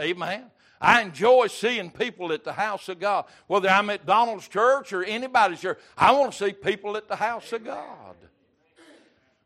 Amen. 0.00 0.50
I 0.80 1.02
enjoy 1.02 1.48
seeing 1.48 1.90
people 1.90 2.32
at 2.32 2.44
the 2.44 2.52
house 2.52 2.88
of 2.88 3.00
God. 3.00 3.26
Whether 3.46 3.68
I'm 3.68 3.90
at 3.90 4.06
Donald's 4.06 4.48
church 4.48 4.92
or 4.92 5.04
anybody's 5.04 5.60
church, 5.60 5.78
I 5.96 6.12
want 6.12 6.32
to 6.32 6.44
see 6.44 6.52
people 6.52 6.96
at 6.96 7.08
the 7.08 7.16
house 7.16 7.52
of 7.52 7.64
God. 7.64 8.16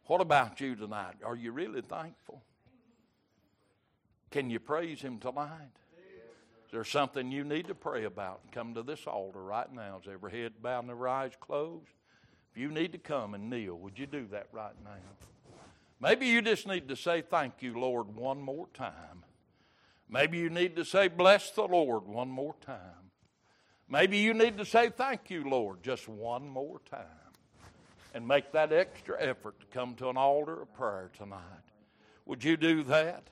What 0.07 0.21
about 0.21 0.61
you 0.61 0.75
tonight? 0.75 1.17
Are 1.25 1.37
you 1.37 1.53
really 1.53 1.81
thankful? 1.81 2.43
Can 4.31 4.51
you 4.51 4.61
praise 4.61 5.01
Him 5.01 5.19
tonight? 5.19 5.71
Is 6.73 6.77
there 6.77 6.85
something 6.85 7.31
you 7.31 7.45
need 7.45 7.67
to 7.67 7.75
pray 7.75 8.05
about? 8.05 8.41
And 8.45 8.51
come 8.51 8.73
to 8.73 8.83
this 8.83 9.07
altar 9.07 9.43
right 9.43 9.71
now. 9.71 10.01
Is 10.03 10.09
every 10.11 10.33
head 10.33 10.53
bowed 10.63 10.85
and 10.85 10.91
every 10.91 11.11
eyes 11.11 11.33
closed? 11.39 11.91
If 12.51 12.57
you 12.57 12.71
need 12.71 12.93
to 12.93 12.99
come 12.99 13.35
and 13.35 13.51
kneel, 13.51 13.75
would 13.75 13.99
you 13.99 14.07
do 14.07 14.27
that 14.29 14.47
right 14.53 14.73
now? 14.83 14.97
Maybe 16.01 16.29
you 16.29 16.41
just 16.41 16.67
need 16.67 16.89
to 16.89 16.97
say, 16.97 17.21
Thank 17.21 17.61
you, 17.61 17.79
Lord, 17.79 18.17
one 18.17 18.41
more 18.41 18.69
time. 18.73 19.23
Maybe 20.09 20.39
you 20.39 20.49
need 20.49 20.77
to 20.77 20.85
say, 20.87 21.09
Bless 21.09 21.51
the 21.51 21.65
Lord 21.65 22.07
one 22.07 22.31
more 22.31 22.55
time. 22.65 23.11
Maybe 23.87 24.17
you 24.17 24.33
need 24.33 24.57
to 24.57 24.65
say, 24.65 24.89
Thank 24.89 25.29
you, 25.29 25.47
Lord, 25.47 25.83
just 25.83 26.09
one 26.09 26.49
more 26.49 26.81
time. 26.91 27.05
And 28.15 28.27
make 28.27 28.51
that 28.53 28.73
extra 28.73 29.23
effort 29.23 29.61
to 29.61 29.67
come 29.67 29.95
to 29.97 30.09
an 30.09 30.17
altar 30.17 30.63
of 30.63 30.73
prayer 30.73 31.11
tonight. 31.19 31.39
Would 32.25 32.43
you 32.43 32.57
do 32.57 32.83
that? 32.85 33.25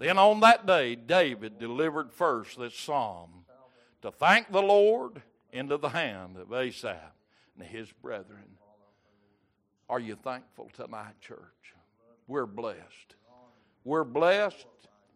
Then 0.00 0.16
on 0.16 0.40
that 0.40 0.64
day, 0.64 0.94
David 0.94 1.58
delivered 1.58 2.10
first 2.10 2.58
this 2.58 2.74
psalm 2.74 3.44
to 4.00 4.10
thank 4.10 4.50
the 4.50 4.62
Lord 4.62 5.20
into 5.52 5.76
the 5.76 5.90
hand 5.90 6.38
of 6.38 6.50
Asaph 6.54 7.12
and 7.54 7.68
his 7.68 7.92
brethren. 7.92 8.56
Are 9.90 10.00
you 10.00 10.16
thankful 10.16 10.70
tonight, 10.72 11.20
church? 11.20 11.74
We're 12.26 12.46
blessed. 12.46 13.14
We're 13.84 14.04
blessed 14.04 14.66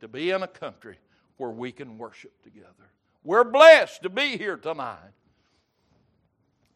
to 0.01 0.09
be 0.09 0.31
in 0.31 0.43
a 0.43 0.49
country 0.49 0.99
where 1.39 1.51
we 1.51 1.73
can 1.73 1.97
worship 1.97 2.43
together. 2.43 2.91
We're 3.25 3.45
blessed 3.45 4.03
to 4.03 4.11
be 4.11 4.37
here 4.37 4.59
tonight. 4.59 5.15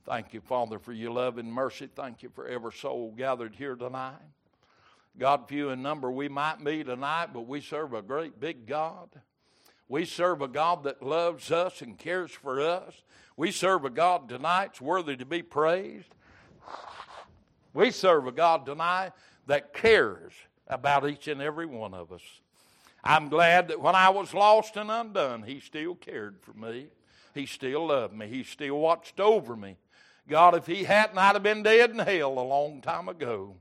Thank 0.07 0.33
you, 0.33 0.41
Father, 0.41 0.79
for 0.79 0.95
your 0.95 1.11
love 1.11 1.37
and 1.37 1.53
mercy. 1.53 1.91
Thank 1.95 2.23
you 2.23 2.31
for 2.31 2.49
every 2.49 2.73
soul 2.73 3.13
gathered 3.15 3.55
here 3.55 3.77
tonight. 3.77 4.15
God, 5.19 5.49
few 5.49 5.71
in 5.71 5.83
number 5.83 6.11
we 6.11 6.29
might 6.29 6.62
be 6.62 6.85
tonight, 6.85 7.31
but 7.35 7.47
we 7.49 7.61
serve 7.61 7.93
a 7.93 8.03
great 8.03 8.39
big 8.39 8.66
God. 8.66 9.09
We 9.89 10.05
serve 10.05 10.43
a 10.43 10.49
God 10.49 10.85
that 10.85 11.03
loves 11.03 11.51
us 11.51 11.83
and 11.83 11.99
cares 11.99 12.31
for 12.31 12.61
us. 12.61 12.95
We 13.37 13.51
serve 13.51 13.85
a 13.85 13.91
God 13.91 14.29
tonight's 14.29 14.81
worthy 14.81 15.16
to 15.16 15.25
be 15.25 15.43
praised. 15.43 16.14
We 17.75 17.91
serve 17.91 18.27
a 18.27 18.33
God 18.33 18.64
tonight 18.64 19.12
that 19.47 19.73
cares 19.73 20.33
about 20.69 21.09
each 21.09 21.27
and 21.27 21.43
every 21.43 21.66
one 21.66 21.95
of 21.95 22.12
us. 22.12 22.23
I'm 23.03 23.29
glad 23.29 23.69
that 23.69 23.81
when 23.81 23.95
I 23.95 24.11
was 24.11 24.35
lost 24.35 24.77
and 24.77 24.91
undone, 24.91 25.43
He 25.43 25.59
still 25.59 25.95
cared 25.97 26.41
for 26.41 26.53
me. 26.53 26.89
He 27.35 27.47
still 27.47 27.87
loved 27.87 28.14
me. 28.14 28.29
He 28.29 28.45
still 28.45 28.79
watched 28.79 29.19
over 29.19 29.57
me. 29.57 29.79
God, 30.29 30.55
if 30.55 30.66
He 30.66 30.85
hadn't, 30.85 31.19
I'd 31.19 31.35
have 31.35 31.43
been 31.43 31.62
dead 31.62 31.91
in 31.91 31.99
hell 31.99 32.39
a 32.39 32.41
long 32.41 32.83
time 32.83 33.09
ago. 33.09 33.57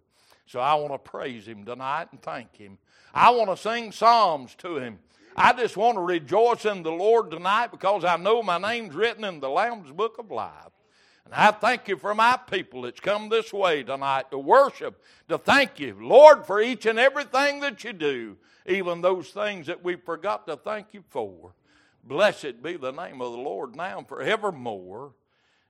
So 0.47 0.61
I 0.61 0.75
want 0.75 0.93
to 0.93 0.97
praise 0.97 1.45
him 1.47 1.65
tonight 1.65 2.07
and 2.11 2.21
thank 2.21 2.55
him. 2.55 2.77
I 3.13 3.29
want 3.31 3.49
to 3.49 3.57
sing 3.57 3.91
psalms 3.91 4.55
to 4.55 4.77
him. 4.77 4.99
I 5.35 5.53
just 5.53 5.77
want 5.77 5.97
to 5.97 6.01
rejoice 6.01 6.65
in 6.65 6.81
the 6.81 6.91
Lord 6.91 7.29
tonight 7.29 7.67
because 7.67 8.03
I 8.03 8.17
know 8.17 8.41
my 8.41 8.57
name's 8.57 8.95
written 8.95 9.23
in 9.23 9.39
the 9.39 9.49
Lamb's 9.49 9.91
book 9.91 10.17
of 10.17 10.31
life. 10.31 10.71
And 11.25 11.33
I 11.33 11.51
thank 11.51 11.89
you 11.89 11.97
for 11.97 12.15
my 12.15 12.39
people 12.49 12.83
that's 12.83 13.01
come 13.01 13.27
this 13.27 13.51
way 13.51 13.83
tonight 13.83 14.31
to 14.31 14.39
worship, 14.39 15.03
to 15.27 15.37
thank 15.37 15.79
you, 15.79 15.97
Lord, 15.99 16.45
for 16.45 16.61
each 16.61 16.85
and 16.85 16.97
everything 16.97 17.59
that 17.59 17.83
you 17.83 17.91
do, 17.91 18.37
even 18.65 19.01
those 19.01 19.29
things 19.29 19.67
that 19.67 19.83
we 19.83 19.95
forgot 19.95 20.47
to 20.47 20.55
thank 20.55 20.93
you 20.93 21.03
for. 21.09 21.53
Blessed 22.03 22.63
be 22.63 22.77
the 22.77 22.91
name 22.91 23.21
of 23.21 23.33
the 23.33 23.37
Lord 23.37 23.75
now 23.75 23.97
and 23.97 24.07
forevermore. 24.07 25.13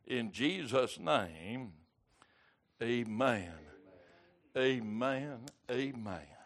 In 0.05 0.31
Jesus' 0.31 0.99
name, 0.99 1.73
amen. 2.81 3.66
Amen. 4.57 5.37
Amen. 5.69 6.36